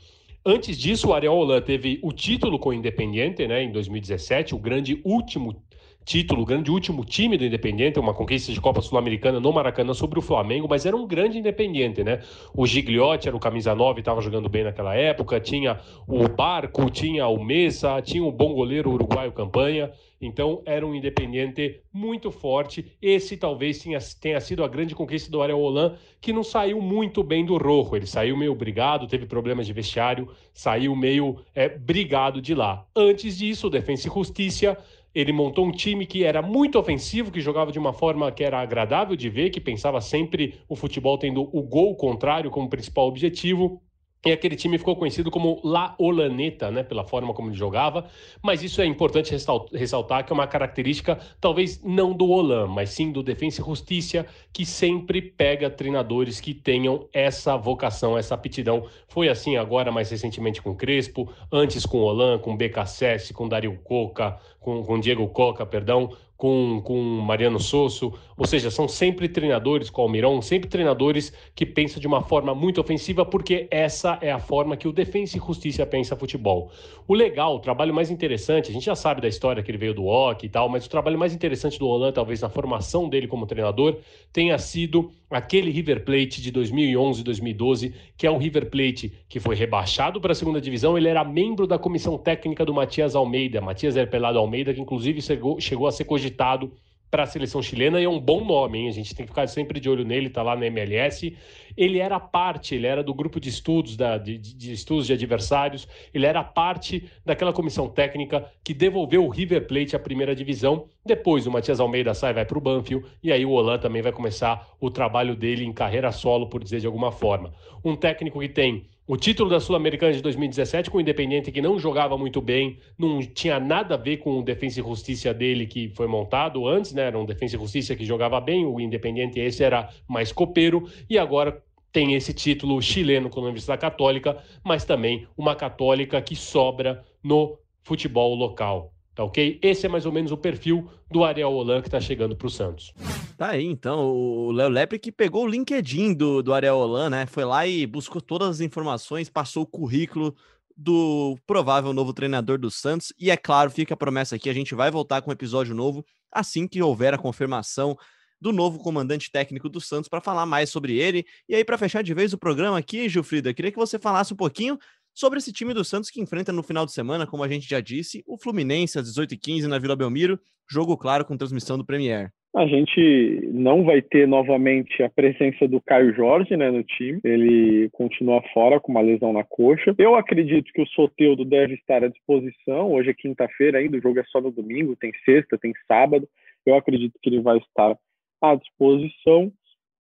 Antes 0.44 0.80
disso, 0.80 1.10
o 1.10 1.14
Ariel 1.14 1.36
Holan 1.36 1.62
teve 1.62 2.00
o 2.02 2.12
título 2.12 2.58
com 2.58 2.70
o 2.70 2.74
Independiente, 2.74 3.46
né, 3.46 3.62
em 3.62 3.72
2017, 3.72 4.56
o 4.56 4.58
grande 4.58 5.00
último 5.04 5.62
título, 6.06 6.42
o 6.42 6.46
grande 6.46 6.72
último 6.72 7.06
time 7.06 7.38
do 7.38 7.46
Independiente, 7.46 8.00
uma 8.00 8.14
conquista 8.14 8.52
de 8.52 8.60
Copa 8.60 8.82
Sul-Americana 8.82 9.40
no 9.40 9.54
Maracanã 9.54 9.94
sobre 9.94 10.18
o 10.18 10.22
Flamengo, 10.22 10.68
mas 10.70 10.86
era 10.86 10.96
um 10.96 11.06
grande 11.06 11.38
Independiente, 11.38 12.04
né? 12.04 12.22
O 12.54 12.66
Gigliotti 12.66 13.28
era 13.28 13.38
o 13.38 13.40
camisa 13.40 13.76
9, 13.76 14.00
estava 14.00 14.22
jogando 14.22 14.50
bem 14.50 14.64
naquela 14.64 14.96
época, 14.96 15.40
tinha 15.40 15.80
o 16.08 16.28
Barco, 16.28 16.90
tinha 16.90 17.28
o 17.28 17.44
Mesa, 17.44 18.02
tinha 18.02 18.24
um 18.24 18.32
bom 18.32 18.54
goleiro 18.54 18.92
uruguaio 18.92 19.32
Campanha, 19.32 19.92
então 20.22 20.62
era 20.66 20.86
um 20.86 20.94
Independiente 20.94 21.82
muito 21.94 22.32
forte. 22.32 22.98
Esse 23.02 23.38
talvez 23.38 23.80
tenha, 23.80 24.00
tenha 24.20 24.42
sido 24.42 24.64
a 24.64 24.68
grande 24.68 24.94
conquista 24.94 25.32
do 25.32 25.42
Ariel 25.42 25.60
Holan, 25.60 25.96
que 26.20 26.34
não 26.34 26.44
saiu 26.44 26.82
muito 26.82 27.24
bem 27.24 27.46
do 27.46 27.58
Rojo. 27.58 27.96
Ele 27.96 28.06
saiu 28.06 28.36
meio 28.36 28.54
brigado, 28.54 29.08
teve 29.08 29.26
problemas 29.26 29.66
de 29.66 29.74
vestiário, 29.74 30.30
saiu 30.54 30.96
meio 30.96 31.38
é, 31.56 31.70
brigado 31.70 32.42
de 32.42 32.54
lá. 32.54 32.86
Antes 32.96 33.38
disso, 33.38 33.68
o 33.68 33.70
Defensa 33.70 34.08
e 34.08 34.12
Justiça 34.12 34.78
ele 35.14 35.32
montou 35.32 35.66
um 35.66 35.72
time 35.72 36.06
que 36.06 36.24
era 36.24 36.42
muito 36.42 36.78
ofensivo, 36.78 37.32
que 37.32 37.42
jogava 37.42 37.72
de 37.72 37.80
uma 37.80 37.94
forma 37.94 38.32
que 38.32 38.44
era 38.44 38.60
agradável 38.60 39.16
de 39.16 39.30
ver, 39.30 39.50
que 39.50 39.60
pensava 39.60 40.00
sempre 40.02 40.60
o 40.68 40.76
futebol 40.76 41.18
tendo 41.18 41.42
o 41.42 41.64
gol 41.64 41.96
contrário 41.96 42.52
como 42.52 42.70
principal 42.70 43.08
objetivo. 43.08 43.82
E 44.26 44.34
aquele 44.34 44.58
time 44.58 44.78
ficou 44.78 44.98
conhecido 44.98 45.32
como 45.32 45.62
La 45.64 45.96
Olaneta, 45.98 46.70
né, 46.70 46.84
pela 46.84 47.06
forma 47.06 47.34
como 47.34 47.50
ele 47.50 47.56
jogava, 47.56 48.06
mas 48.44 48.62
isso 48.62 48.82
é 48.82 48.86
importante 48.86 49.34
ressaltar 49.74 50.26
que 50.26 50.34
é 50.34 50.36
uma 50.36 50.46
característica 50.46 51.18
talvez 51.40 51.82
não 51.82 52.12
do 52.12 52.30
Olan, 52.30 52.68
mas 52.68 52.90
sim 52.90 53.14
do 53.14 53.24
Defensa 53.24 53.62
e 53.62 53.66
Justiça, 53.66 54.26
que 54.52 54.66
sempre 54.66 55.22
pega 55.22 55.70
treinadores 55.70 56.42
que 56.42 56.54
tenham 56.54 57.08
essa 57.14 57.56
vocação, 57.56 58.18
essa 58.18 58.36
aptidão. 58.36 58.86
Foi 59.08 59.30
assim 59.30 59.56
agora 59.56 59.90
mais 59.90 60.10
recentemente 60.10 60.62
com 60.62 60.76
Crespo, 60.76 61.32
antes 61.50 61.86
com 61.86 62.00
Olan, 62.00 62.40
com 62.40 62.58
BKSS, 62.58 63.34
com 63.34 63.48
Dario 63.48 63.80
Coca, 63.86 64.38
com, 64.60 64.84
com 64.84 65.00
Diego 65.00 65.30
Coca, 65.30 65.66
perdão, 65.66 66.12
com, 66.40 66.82
com 66.86 66.98
Mariano 66.98 67.60
Sosso, 67.60 68.14
ou 68.38 68.48
seja, 68.48 68.72
são 68.72 68.88
sempre 68.88 69.28
treinadores 69.28 69.90
com 69.90 70.04
Almiron, 70.04 70.42
sempre 70.42 70.70
treinadores 70.70 71.34
que 71.54 71.66
pensam 71.66 72.00
de 72.00 72.08
uma 72.08 72.22
forma 72.22 72.56
muito 72.56 72.80
ofensiva, 72.80 73.26
porque 73.26 73.68
essa 73.70 74.18
é 74.22 74.32
a 74.32 74.40
forma 74.40 74.78
que 74.78 74.88
o 74.88 74.94
Defensa 74.94 75.36
e 75.36 75.42
Justiça 75.42 75.86
pensa 75.86 76.16
futebol. 76.16 76.72
O 77.06 77.14
legal, 77.14 77.58
o 77.58 77.60
trabalho 77.60 77.94
mais 77.94 78.10
interessante, 78.10 78.70
a 78.70 78.74
gente 78.74 78.86
já 78.86 78.96
sabe 78.96 79.20
da 79.20 79.28
história 79.28 79.62
que 79.62 79.70
ele 79.70 79.78
veio 79.78 79.94
do 79.94 80.06
OC 80.06 80.46
e 80.46 80.50
tal, 80.50 80.70
mas 80.70 80.86
o 80.86 80.90
trabalho 80.90 81.20
mais 81.20 81.34
interessante 81.36 81.78
do 81.78 81.86
Roland, 81.86 82.14
talvez 82.14 82.40
na 82.40 82.48
formação 82.48 83.10
dele 83.10 83.28
como 83.28 83.46
treinador, 83.46 83.98
tenha 84.32 84.58
sido 84.58 85.12
aquele 85.30 85.70
River 85.70 86.04
Plate 86.04 86.42
de 86.42 86.52
2011 86.52 87.22
e 87.22 87.24
2012, 87.24 87.94
que 88.18 88.26
é 88.26 88.32
o 88.32 88.38
River 88.38 88.70
Plate 88.70 89.14
que 89.28 89.40
foi 89.40 89.56
rebaixado 89.56 90.20
para 90.20 90.32
a 90.32 90.36
segunda 90.36 90.60
divisão. 90.60 90.98
Ele 90.98 91.08
era 91.08 91.24
membro 91.24 91.68
da 91.68 91.78
comissão 91.78 92.18
técnica 92.18 92.66
do 92.66 92.74
Matias 92.74 93.16
Almeida, 93.16 93.62
Matias 93.62 93.96
Herpelado 93.96 94.40
Almeida, 94.40 94.74
que 94.74 94.82
inclusive 94.82 95.22
chegou, 95.22 95.60
chegou 95.60 95.88
a 95.88 95.92
ser 95.92 96.06
cogitado 96.06 96.72
para 97.10 97.24
a 97.24 97.26
seleção 97.26 97.62
chilena 97.62 98.00
e 98.00 98.04
é 98.04 98.10
um 98.10 98.20
bom 98.20 98.44
nome, 98.44 98.80
hein? 98.80 98.88
A 98.88 98.92
gente 98.92 99.16
tem 99.16 99.26
que 99.26 99.32
ficar 99.32 99.48
sempre 99.48 99.80
de 99.80 99.90
olho 99.90 100.06
nele, 100.06 100.30
tá 100.30 100.44
lá 100.44 100.56
na 100.56 100.66
MLS. 100.68 101.36
Ele 101.76 102.00
era 102.00 102.20
parte, 102.20 102.76
ele 102.76 102.86
era 102.86 103.04
do 103.04 103.14
grupo 103.14 103.40
de 103.40 103.50
estudos, 103.50 103.96
da, 103.96 104.18
de, 104.18 104.38
de, 104.38 104.74
estudos 104.74 105.08
de 105.08 105.14
adversários, 105.14 105.88
ele 106.14 106.26
era 106.26 106.44
parte 106.44 107.10
daquela 107.26 107.54
comissão 107.54 107.88
técnica 107.88 108.52
que 108.64 108.74
devolveu 108.74 109.26
o 109.26 109.30
River 109.30 109.66
Plate 109.68 109.96
à 109.96 110.00
primeira 110.00 110.36
divisão. 110.36 110.88
Depois 111.06 111.48
o 111.48 111.52
Matias 111.52 111.80
Almeida 111.80 112.14
sai, 112.14 112.34
vai 112.34 112.46
para 112.46 112.58
o 112.58 112.62
Banfield, 112.62 113.06
e 113.24 113.32
aí 113.32 113.46
o 113.46 113.52
Olan 113.52 113.80
também 113.80 114.02
vai 114.02 114.12
começar 114.12 114.68
o 114.80 114.92
trabalho 114.92 115.36
dele 115.36 115.64
em 115.64 115.74
carreira 115.74 116.12
solo, 116.12 116.48
por 116.48 116.64
dizer 116.64 116.80
de 116.80 116.88
alguma 116.88 117.12
forma. 117.12 117.54
Um 117.84 117.96
técnico 117.96 118.40
que 118.40 118.50
tem 118.50 118.86
o 119.10 119.18
título 119.18 119.50
da 119.50 119.60
Sul-Americana 119.60 120.14
de 120.14 120.22
2017 120.22 120.92
com 120.92 121.00
o 121.00 121.02
Independente 121.02 121.52
que 121.52 121.64
não 121.64 121.80
jogava 121.80 122.16
muito 122.16 122.40
bem, 122.40 122.78
não 122.96 123.20
tinha 123.22 123.60
nada 123.60 123.96
a 123.96 123.98
ver 123.98 124.18
com 124.18 124.38
o 124.38 124.44
Defensa 124.44 124.80
e 124.80 124.84
Justiça 124.84 125.34
dele 125.34 125.66
que 125.66 125.90
foi 125.96 126.06
montado 126.06 126.68
antes, 126.68 126.94
né? 126.94 127.08
Era 127.08 127.18
um 127.18 127.26
Defensa 127.26 127.56
e 127.56 127.60
Justiça 127.60 127.96
que 127.96 128.06
jogava 128.06 128.40
bem, 128.40 128.68
o 128.68 128.80
Independente 128.80 129.40
esse 129.40 129.64
era 129.64 129.90
mais 130.08 130.32
copeiro 130.32 130.88
e 131.10 131.18
agora 131.18 131.60
tem 131.92 132.14
esse 132.14 132.36
título 132.36 132.80
chileno 132.84 133.32
com 133.32 133.40
a 133.40 133.44
Universidade 133.46 133.82
Católica, 133.82 134.44
mas 134.64 134.86
também 134.86 135.28
uma 135.36 135.56
católica 135.56 136.22
que 136.22 136.36
sobra 136.36 137.04
no 137.24 137.58
futebol 137.82 138.36
local. 138.36 138.94
Tá 139.20 139.26
ok? 139.26 139.60
Esse 139.62 139.86
é 139.86 139.90
mais 139.90 140.06
ou 140.06 140.14
menos 140.14 140.32
o 140.32 140.38
perfil 140.38 140.90
do 141.12 141.26
Ariel 141.26 141.52
Holan 141.52 141.82
que 141.82 141.90
está 141.90 142.00
chegando 142.00 142.38
para 142.38 142.48
o 142.48 142.50
Santos. 142.50 142.94
Tá 143.38 143.50
aí, 143.50 143.66
então, 143.66 144.08
o 144.08 144.50
Léo 144.54 144.70
Lepre 144.70 144.98
que 144.98 145.12
pegou 145.12 145.44
o 145.44 145.48
LinkedIn 145.48 146.14
do, 146.14 146.42
do 146.42 146.54
Ariel 146.54 146.78
Holan, 146.78 147.10
né? 147.10 147.26
Foi 147.26 147.44
lá 147.44 147.68
e 147.68 147.86
buscou 147.86 148.22
todas 148.22 148.48
as 148.48 148.62
informações, 148.62 149.30
passou 149.30 149.64
o 149.64 149.68
currículo 149.68 150.34
do 150.74 151.38
provável 151.46 151.92
novo 151.92 152.14
treinador 152.14 152.58
do 152.58 152.72
Santos. 152.72 153.12
E 153.20 153.30
é 153.30 153.36
claro, 153.36 153.70
fica 153.70 153.94
a 153.94 153.98
promessa 153.98 154.38
aqui, 154.38 154.50
a 154.50 154.54
gente 154.54 154.74
vai 154.74 154.90
voltar 154.90 155.22
com 155.22 155.32
um 155.32 155.34
episódio 155.34 155.76
novo 155.76 156.06
assim 156.32 156.66
que 156.66 156.82
houver 156.82 157.14
a 157.14 157.18
confirmação 157.18 157.98
do 158.40 158.54
novo 158.54 158.80
comandante 158.80 159.30
técnico 159.30 159.68
do 159.68 159.82
Santos 159.82 160.08
para 160.08 160.22
falar 160.22 160.46
mais 160.46 160.70
sobre 160.70 160.98
ele. 160.98 161.26
E 161.48 161.56
aí, 161.56 161.66
para 161.66 161.78
fechar 161.78 162.02
de 162.02 162.14
vez 162.14 162.32
o 162.32 162.38
programa 162.38 162.78
aqui, 162.78 163.10
Gilfrida, 163.10 163.54
queria 163.54 163.70
que 163.72 163.78
você 163.78 164.00
falasse 164.00 164.34
um 164.34 164.38
pouquinho 164.38 164.80
sobre 165.14 165.40
esse 165.40 165.52
time 165.52 165.74
do 165.74 165.84
Santos 165.84 166.10
que 166.10 166.22
enfrenta 166.22 166.52
no 166.52 166.64
final 166.64 166.86
de 166.86 166.94
semana, 166.94 167.28
como 167.28 167.44
a 167.44 167.48
gente 167.48 167.68
já 167.68 167.80
disse, 167.80 168.24
o 168.28 168.38
Fluminense 168.38 168.98
às 168.98 169.14
18h15 169.14 169.68
na 169.68 169.80
Vila 169.80 169.96
Belmiro, 169.96 170.40
jogo 170.70 170.98
claro 170.98 171.26
com 171.26 171.38
transmissão 171.38 171.78
do 171.78 171.86
Premier. 171.86 172.32
A 172.56 172.66
gente 172.66 173.48
não 173.54 173.84
vai 173.84 174.02
ter 174.02 174.28
novamente 174.28 175.04
a 175.04 175.10
presença 175.10 175.68
do 175.68 175.80
Caio 175.80 176.16
Jorge 176.16 176.58
né, 176.58 176.72
no 176.72 176.84
time. 176.84 177.20
Ele 177.24 177.90
continua 177.92 178.42
fora 178.54 178.80
com 178.80 178.92
uma 178.92 179.02
lesão 179.02 179.32
na 179.32 179.44
coxa. 179.44 179.94
Eu 180.00 180.16
acredito 180.16 180.72
que 180.74 180.82
o 180.82 180.88
Soteudo 180.88 181.46
deve 181.46 181.76
estar 181.76 182.04
à 182.04 182.08
disposição. 182.08 182.92
Hoje 182.92 183.12
é 183.12 183.14
quinta-feira 183.14 183.78
ainda, 183.78 183.98
o 183.98 184.02
jogo 184.02 184.20
é 184.20 184.24
só 184.24 184.42
no 184.42 184.52
domingo, 184.52 184.96
tem 184.96 185.12
sexta, 185.24 185.60
tem 185.60 185.74
sábado. 185.88 186.28
Eu 186.66 186.76
acredito 186.76 187.20
que 187.22 187.30
ele 187.30 187.40
vai 187.40 187.60
estar 187.60 187.96
à 188.42 188.56
disposição. 188.56 189.52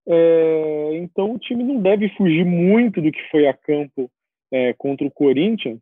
É, 0.07 0.91
então 0.95 1.33
o 1.33 1.39
time 1.39 1.63
não 1.63 1.79
deve 1.79 2.09
fugir 2.17 2.43
muito 2.43 2.99
do 2.99 3.11
que 3.11 3.21
foi 3.29 3.47
a 3.47 3.53
campo 3.53 4.09
é, 4.51 4.73
contra 4.73 5.05
o 5.05 5.12
Corinthians, 5.12 5.79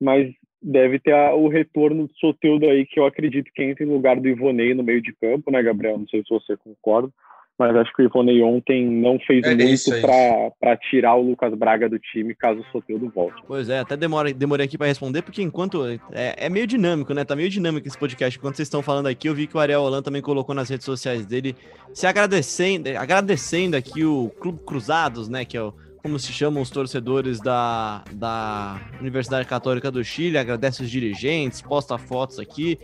mas 0.00 0.32
deve 0.62 0.98
ter 0.98 1.14
a, 1.14 1.34
o 1.34 1.48
retorno 1.48 2.06
do 2.06 2.14
Soteudo 2.14 2.66
aí, 2.66 2.84
que 2.86 3.00
eu 3.00 3.06
acredito 3.06 3.50
que 3.54 3.62
entra 3.62 3.84
em 3.84 3.88
lugar 3.88 4.20
do 4.20 4.28
Ivonei 4.28 4.74
no 4.74 4.82
meio 4.82 5.00
de 5.00 5.12
campo, 5.14 5.50
né, 5.50 5.62
Gabriel? 5.62 5.98
Não 5.98 6.08
sei 6.08 6.22
se 6.22 6.28
você 6.28 6.56
concorda, 6.56 7.10
mas 7.58 7.76
acho 7.76 7.92
que 7.94 8.02
o 8.02 8.04
Ivonei 8.06 8.42
ontem 8.42 8.86
não 8.86 9.18
fez 9.18 9.44
é 9.44 9.54
muito 9.54 10.06
é 10.06 10.50
para 10.58 10.76
tirar 10.78 11.14
o 11.16 11.22
Lucas 11.22 11.54
Braga 11.54 11.88
do 11.88 11.98
time 11.98 12.34
caso 12.34 12.60
o 12.60 12.72
Soteudo 12.72 13.10
volte. 13.10 13.42
Pois 13.46 13.68
é, 13.68 13.80
até 13.80 13.96
demora, 13.96 14.32
demorei 14.32 14.66
aqui 14.66 14.78
para 14.78 14.86
responder, 14.86 15.22
porque 15.22 15.42
enquanto. 15.42 15.84
É, 16.12 16.46
é, 16.46 16.48
meio 16.48 16.66
dinâmico, 16.66 17.12
né? 17.12 17.24
Tá 17.24 17.36
meio 17.36 17.50
dinâmico 17.50 17.86
esse 17.86 17.98
podcast. 17.98 18.38
Enquanto 18.38 18.56
vocês 18.56 18.66
estão 18.66 18.82
falando 18.82 19.08
aqui, 19.08 19.28
eu 19.28 19.34
vi 19.34 19.46
que 19.46 19.56
o 19.56 19.60
Ariel 19.60 19.82
Holan 19.82 20.02
também 20.02 20.22
colocou 20.22 20.54
nas 20.54 20.70
redes 20.70 20.86
sociais 20.86 21.26
dele 21.26 21.54
se 21.92 22.06
agradecendo, 22.06 22.88
agradecendo 22.98 23.76
aqui 23.76 24.04
o 24.04 24.30
Clube 24.40 24.60
Cruzados, 24.64 25.28
né? 25.28 25.44
Que 25.44 25.56
é 25.58 25.62
o 25.62 25.74
como 26.02 26.18
se 26.18 26.32
chamam 26.32 26.62
os 26.62 26.70
torcedores 26.70 27.40
da, 27.40 28.02
da 28.12 28.80
Universidade 29.00 29.46
Católica 29.46 29.90
do 29.90 30.02
Chile, 30.02 30.38
agradece 30.38 30.82
os 30.82 30.90
dirigentes, 30.90 31.60
posta 31.60 31.98
fotos 31.98 32.38
aqui. 32.38 32.78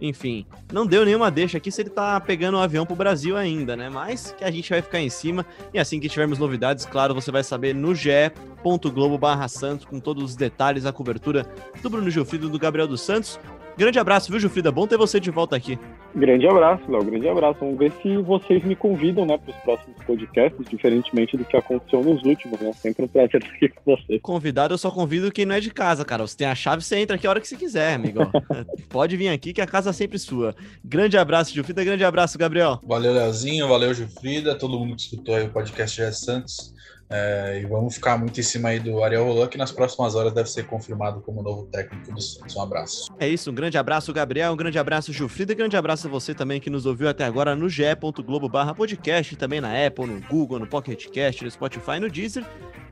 enfim, 0.00 0.46
não 0.72 0.86
deu 0.86 1.04
nenhuma 1.04 1.30
deixa 1.30 1.58
aqui 1.58 1.70
se 1.70 1.82
ele 1.82 1.90
tá 1.90 2.18
pegando 2.20 2.56
um 2.56 2.60
avião 2.60 2.84
pro 2.84 2.96
Brasil 2.96 3.36
ainda, 3.36 3.76
né? 3.76 3.88
Mas 3.88 4.34
que 4.36 4.44
a 4.44 4.50
gente 4.50 4.70
vai 4.70 4.82
ficar 4.82 5.00
em 5.00 5.10
cima 5.10 5.46
e 5.72 5.78
assim 5.78 6.00
que 6.00 6.08
tivermos 6.08 6.38
novidades, 6.38 6.86
claro, 6.86 7.14
você 7.14 7.30
vai 7.30 7.44
saber 7.44 7.74
no 7.74 7.94
ge.globo 7.94 9.18
barra 9.18 9.48
Santos 9.48 9.84
com 9.84 10.00
todos 10.00 10.24
os 10.24 10.36
detalhes, 10.36 10.86
a 10.86 10.92
cobertura 10.92 11.46
do 11.82 11.90
Bruno 11.90 12.10
Gilfrido 12.10 12.46
e 12.46 12.50
do 12.50 12.58
Gabriel 12.58 12.88
dos 12.88 13.02
Santos. 13.02 13.38
Grande 13.76 13.98
abraço, 13.98 14.30
viu, 14.30 14.40
Gilfrida? 14.40 14.70
Bom 14.70 14.86
ter 14.86 14.98
você 14.98 15.18
de 15.18 15.30
volta 15.30 15.56
aqui. 15.56 15.78
Grande 16.14 16.46
abraço, 16.46 16.90
Léo. 16.90 17.04
Grande 17.04 17.28
abraço. 17.28 17.60
Vamos 17.60 17.78
ver 17.78 17.92
se 18.02 18.16
vocês 18.18 18.62
me 18.64 18.76
convidam, 18.76 19.24
né, 19.24 19.38
para 19.38 19.50
os 19.50 19.62
próximos 19.62 19.96
podcasts, 20.04 20.68
diferentemente 20.68 21.36
do 21.36 21.44
que 21.44 21.56
aconteceu 21.56 22.02
nos 22.02 22.22
últimos, 22.22 22.60
né? 22.60 22.72
Sempre 22.74 23.04
um 23.04 23.08
prazer 23.08 23.40
estar 23.42 23.54
aqui 23.54 23.68
com 23.68 23.96
você. 23.96 24.18
Convidado, 24.18 24.74
eu 24.74 24.78
só 24.78 24.90
convido 24.90 25.32
quem 25.32 25.46
não 25.46 25.54
é 25.54 25.60
de 25.60 25.70
casa, 25.70 26.04
cara. 26.04 26.26
Você 26.26 26.36
tem 26.36 26.46
a 26.46 26.54
chave, 26.54 26.82
você 26.82 26.98
entra 26.98 27.16
aqui 27.16 27.26
a 27.26 27.30
hora 27.30 27.40
que 27.40 27.48
você 27.48 27.56
quiser, 27.56 27.94
amigo. 27.94 28.20
Pode 28.90 29.16
vir 29.16 29.28
aqui 29.28 29.52
que 29.52 29.60
a 29.60 29.66
casa 29.66 29.90
é 29.90 29.92
sempre 29.92 30.18
sua. 30.18 30.54
Grande 30.84 31.16
abraço, 31.16 31.52
Gilfrida. 31.52 31.82
Grande 31.82 32.04
abraço, 32.04 32.38
Gabriel. 32.38 32.80
Valeu, 32.86 33.12
Leozinho. 33.12 33.68
Valeu, 33.68 33.94
Gilfrida. 33.94 34.54
Todo 34.54 34.78
mundo 34.78 34.94
que 34.96 35.02
escutou 35.02 35.34
aí 35.34 35.44
o 35.44 35.50
podcast 35.50 35.96
Jé 35.96 36.12
Santos. 36.12 36.74
É, 37.14 37.60
e 37.62 37.66
vamos 37.66 37.96
ficar 37.96 38.16
muito 38.16 38.40
em 38.40 38.42
cima 38.42 38.70
aí 38.70 38.80
do 38.80 39.04
Ariel 39.04 39.26
Roland, 39.26 39.48
que 39.48 39.58
nas 39.58 39.70
próximas 39.70 40.14
horas 40.14 40.32
deve 40.32 40.48
ser 40.48 40.66
confirmado 40.66 41.20
como 41.20 41.42
novo 41.42 41.66
técnico 41.66 42.10
do 42.10 42.18
Santos. 42.22 42.56
Um 42.56 42.62
abraço. 42.62 43.12
É 43.20 43.28
isso, 43.28 43.50
um 43.50 43.54
grande 43.54 43.76
abraço, 43.76 44.10
Gabriel, 44.14 44.50
um 44.54 44.56
grande 44.56 44.78
abraço, 44.78 45.12
Gilfrida, 45.12 45.52
grande 45.52 45.76
abraço 45.76 46.01
a 46.06 46.10
você 46.10 46.34
também 46.34 46.60
que 46.60 46.70
nos 46.70 46.86
ouviu 46.86 47.08
até 47.08 47.24
agora 47.24 47.54
no 47.54 47.68
ge.globo 47.68 48.48
barra 48.48 48.74
podcast, 48.74 49.36
também 49.36 49.60
na 49.60 49.86
Apple, 49.86 50.06
no 50.06 50.20
Google, 50.22 50.58
no 50.58 50.66
Pocket 50.66 51.08
Cast, 51.08 51.44
no 51.44 51.50
Spotify, 51.50 51.98
no 52.00 52.10
Deezer, 52.10 52.44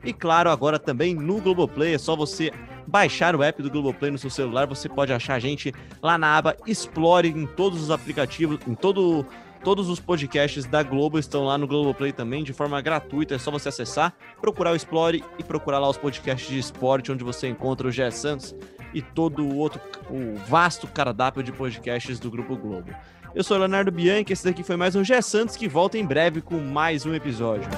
e 0.03 0.11
claro, 0.11 0.49
agora 0.49 0.79
também 0.79 1.13
no 1.13 1.39
Globoplay, 1.39 1.93
é 1.93 1.97
só 1.97 2.15
você 2.15 2.51
baixar 2.87 3.35
o 3.35 3.43
app 3.43 3.61
do 3.61 3.69
Globoplay 3.69 4.11
no 4.11 4.17
seu 4.17 4.29
celular, 4.29 4.65
você 4.65 4.89
pode 4.89 5.13
achar 5.13 5.35
a 5.35 5.39
gente 5.39 5.73
lá 6.01 6.17
na 6.17 6.37
aba 6.37 6.55
Explore 6.65 7.27
em 7.27 7.45
todos 7.45 7.81
os 7.81 7.91
aplicativos, 7.91 8.59
em 8.67 8.73
todo 8.73 9.25
Todos 9.63 9.89
os 9.89 9.99
podcasts 9.99 10.65
da 10.65 10.81
Globo 10.81 11.19
estão 11.19 11.45
lá 11.45 11.55
no 11.55 11.67
Globoplay 11.67 12.11
também, 12.11 12.43
de 12.43 12.51
forma 12.51 12.81
gratuita. 12.81 13.35
É 13.35 13.37
só 13.37 13.51
você 13.51 13.69
acessar, 13.69 14.13
procurar 14.41 14.71
o 14.71 14.75
Explore 14.75 15.23
e 15.37 15.43
procurar 15.43 15.77
lá 15.77 15.87
os 15.87 15.97
podcasts 15.97 16.49
de 16.49 16.57
esporte, 16.57 17.11
onde 17.11 17.23
você 17.23 17.47
encontra 17.47 17.87
o 17.87 17.91
Gé 17.91 18.09
Santos 18.09 18.55
e 18.93 19.01
todo 19.01 19.43
o 19.43 19.55
outro, 19.55 19.79
o 20.09 20.35
vasto 20.47 20.87
cardápio 20.87 21.43
de 21.43 21.51
podcasts 21.51 22.19
do 22.19 22.31
Grupo 22.31 22.55
Globo. 22.55 22.91
Eu 23.33 23.43
sou 23.43 23.57
Leonardo 23.57 23.91
Bianchi, 23.91 24.33
esse 24.33 24.43
daqui 24.43 24.63
foi 24.63 24.75
mais 24.75 24.95
um 24.95 25.03
Gé 25.03 25.21
Santos 25.21 25.55
que 25.55 25.67
volta 25.67 25.97
em 25.97 26.05
breve 26.05 26.41
com 26.41 26.57
mais 26.59 27.05
um 27.05 27.13
episódio. 27.13 27.69